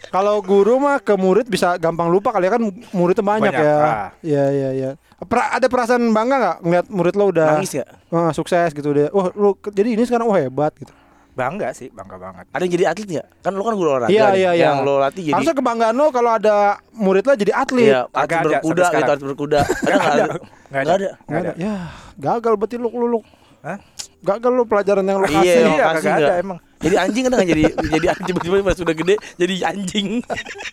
[0.08, 3.76] kalau guru mah ke murid bisa gampang lupa kali ya kan muridnya banyak, Banyak, ya.
[3.78, 4.08] ah.
[4.20, 4.90] Iya iya iya.
[5.20, 7.86] Pra- ada perasaan bangga nggak ngeliat murid lo udah Nangis ya?
[8.08, 9.10] ah, sukses gitu deh.
[9.10, 10.94] Wah, lu ke- jadi ini sekarang wah hebat gitu.
[11.34, 12.50] Bangga sih, bangga banget.
[12.50, 13.26] Ada yang jadi atlet nggak?
[13.40, 14.10] Kan lo kan guru olahraga.
[14.10, 14.64] Iya iya iya.
[14.68, 16.56] Yang lo latih jadi Harusnya kebanggaan lo kalau ada
[16.90, 17.86] murid lo jadi atlet.
[17.86, 19.60] Iya, atlet Kagak ada berkuda gitu, atlet berkuda.
[19.86, 20.08] Ada nggak?
[20.10, 20.26] Nggak ada?
[20.26, 20.38] ada.
[20.66, 21.08] Nggak ada.
[21.22, 21.52] Nggak ada.
[21.54, 21.74] Ya,
[22.18, 23.06] gagal berarti lu lu.
[23.08, 23.20] lu.
[23.62, 23.78] Hah?
[24.18, 25.62] Gagal lu pelajaran yang lu Iya, kasih.
[25.62, 26.58] Iya, kasih kagak ada emang.
[26.78, 30.08] Jadi anjing kan nggak jadi jadi anjing pas sudah gede jadi anjing.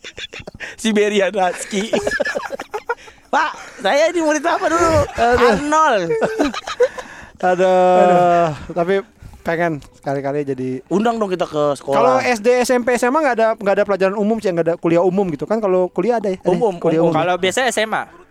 [0.82, 1.94] Siberian Husky.
[3.30, 4.92] Pak, saya ini murid apa dulu?
[5.18, 6.04] Arnold.
[7.46, 7.74] Ada
[8.72, 9.04] tapi
[9.46, 11.96] pengen sekali-kali jadi Undang dong kita ke sekolah.
[12.02, 15.30] Kalau SD, SMP, SMA nggak ada nggak ada pelajaran umum sih, nggak ada kuliah umum
[15.30, 15.62] gitu kan?
[15.62, 16.42] Kalau kuliah ada ya?
[16.50, 17.14] Umum, kuliah umum.
[17.14, 17.22] umum.
[17.22, 18.25] Kalau biasa SMA.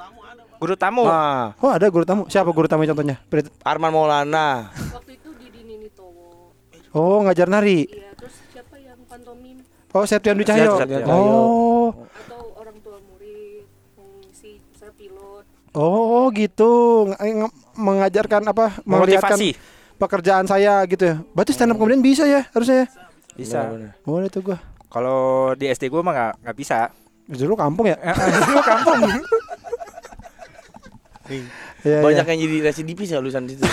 [0.65, 1.05] Guru tamu.
[1.05, 2.25] Nah, Oh ada guru tamu.
[2.25, 3.21] Siapa guru tamu contohnya?
[3.61, 4.73] Arman Maulana.
[4.97, 5.77] waktu itu di Dini
[6.97, 7.85] Oh ngajar nari.
[7.85, 9.61] iya terus siapa yang pantomim
[9.93, 10.81] Oh Septian Dwi Cahyo.
[11.05, 15.45] Oh atau orang tua murid mengisi saya pilot
[15.77, 16.73] oh gitu
[17.13, 18.81] Ng- ng- mengajarkan apa?
[18.83, 19.53] Motivasi.
[19.95, 21.17] pekerjaan saya gitu ya.
[21.31, 22.87] Berarti stand up kemudian bisa ya harusnya ya?
[23.37, 23.69] Bisa.
[24.01, 24.59] Boleh tuh gua.
[24.89, 26.89] Kalau di SD gue mah nggak nggak bisa.
[27.27, 27.99] Dulu kampung ya?
[28.49, 29.03] Lu kampung.
[31.25, 32.33] Iya, Banyak iya.
[32.37, 33.65] yang jadi residivis ya lulusan situ.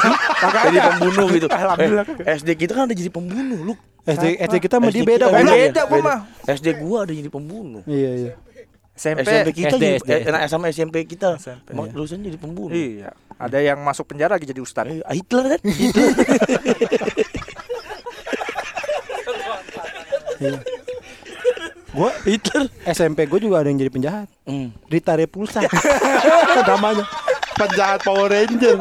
[0.70, 1.46] jadi pembunuh gitu.
[1.50, 2.06] Alhamdulillah.
[2.22, 3.74] Eh, SD kita kan ada jadi pembunuh, lu.
[4.04, 5.26] SD SD kita mah SD dia beda.
[5.32, 5.82] beda.
[5.90, 6.18] gua mah.
[6.44, 7.82] SD gua ada jadi pembunuh.
[7.88, 8.32] Iya iya.
[8.94, 10.10] SMP, SMP kita SD, SD.
[10.22, 11.34] eh, sama SMP kita.
[11.34, 11.90] SMP, iya.
[11.90, 12.70] Lulusan jadi pembunuh.
[12.70, 13.10] Iya.
[13.34, 14.86] Ada yang masuk penjara lagi jadi ustad.
[14.86, 15.60] Eh, Hitler kan?
[15.66, 16.14] Hitler.
[22.24, 22.66] Hitler.
[22.88, 24.28] SMP gue juga ada yang jadi penjahat.
[24.48, 24.72] Hmm.
[24.88, 25.60] Rita Repulsa.
[26.68, 27.04] namanya
[27.54, 28.80] penjahat Power Ranger.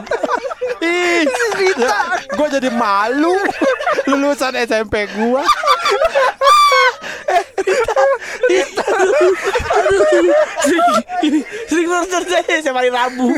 [0.83, 1.27] Ih,
[1.59, 1.89] Rita.
[2.33, 3.35] Gue jadi malu
[4.07, 5.43] lulusan SMP gua.
[11.23, 11.39] Ini
[11.71, 13.31] sering nonton saya setiap hari Rabu.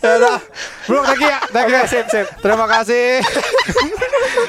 [0.00, 0.38] Ya udah.
[0.86, 1.40] Bro, thank you ya.
[1.50, 1.82] Thank you.
[1.90, 2.26] Sip, sip.
[2.40, 3.20] Terima kasih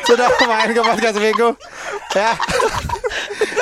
[0.06, 1.50] sudah main ke podcast minggu.
[2.16, 2.32] Ya.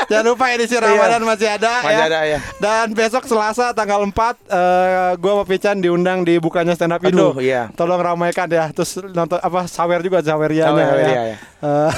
[0.09, 2.05] Jangan lupa edisi Ramadan masih ada Masih ya.
[2.09, 2.39] ada, ya.
[2.57, 7.31] Dan besok Selasa tanggal 4 eh gua sama Pican diundang di bukanya stand up Indo.
[7.31, 7.69] Aduh, iya.
[7.77, 8.73] Tolong ramaikan ya.
[8.73, 11.07] Terus nonton apa sawer juga saweriannya Sawer, ya.
[11.07, 11.37] iya, iya.
[11.59, 11.91] Eh,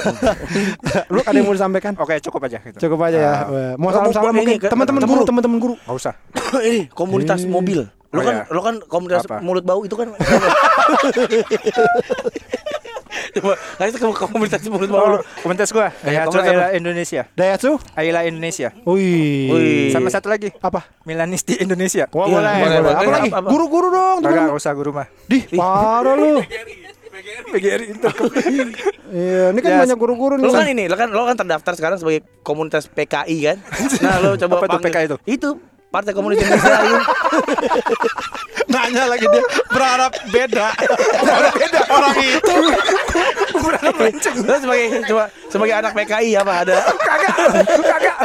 [1.13, 1.93] lu ada yang mau disampaikan?
[1.95, 2.77] Oke, cukup aja gitu.
[2.77, 3.31] Cukup aja ya.
[3.31, 3.73] Ah.
[3.79, 5.27] Mau salam-salam mungkin teman-teman guru, lu.
[5.27, 5.75] teman-teman guru.
[5.79, 6.13] Nggak usah.
[6.67, 7.87] ini komunitas mobil.
[8.11, 8.51] Lo Oh, kan iya.
[8.51, 9.39] lo kan komunitas Apa?
[9.39, 10.11] mulut bau itu kan.
[13.31, 15.17] Coba kasih ke komunitas mulut bau Oh, lu.
[15.39, 15.87] komunitas gua.
[15.97, 16.67] Daihatsu Ayla?
[16.73, 17.21] Indonesia.
[17.31, 17.79] Daihatsu?
[17.93, 18.75] Ayla Indonesia.
[18.83, 19.89] Wih.
[19.89, 20.51] Sama satu lagi.
[20.57, 20.83] Apa?
[21.03, 22.05] Milanisti Indonesia.
[22.09, 22.79] Wah, Iya, boleh, boleh, boleh.
[22.81, 22.91] boleh.
[22.93, 23.29] Apa Eh, lagi?
[23.47, 24.43] Guru-guru dong, Kagak teman.
[24.45, 25.07] nggak usah guru mah.
[25.25, 26.43] Dih, parah lu.
[27.47, 28.09] PGRI itu.
[29.11, 30.43] Iya, ini kan Ya, banyak guru-guru nih.
[30.43, 33.57] Lo kan ini, lo kan lo kan terdaftar sekarang sebagai komunitas PKI kan.
[34.01, 35.17] Nah, lo coba Apa tuh panggil- PKI itu?
[35.29, 35.49] Itu
[35.91, 36.79] Partai Komunis Indonesia.
[38.71, 40.71] Nanya lagi dia berharap beda.
[41.19, 42.55] Berharap beda orang itu.
[44.39, 46.79] Lo sebagai coba sebagai anak PKI apa ada?
[46.95, 47.35] Kagak,
[47.83, 48.17] kagak.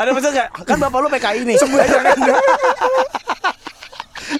[0.00, 0.48] Ada pesan nggak?
[0.64, 1.56] Kan bapak lo PKI nih.
[1.60, 1.84] Semua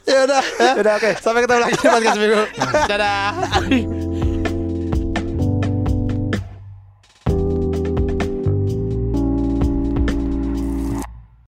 [0.09, 0.73] Ya udah, ya.
[0.81, 1.11] Udah oke.
[1.21, 2.45] Sampai ketemu lagi di podcast minggu.
[2.89, 4.08] Dadah.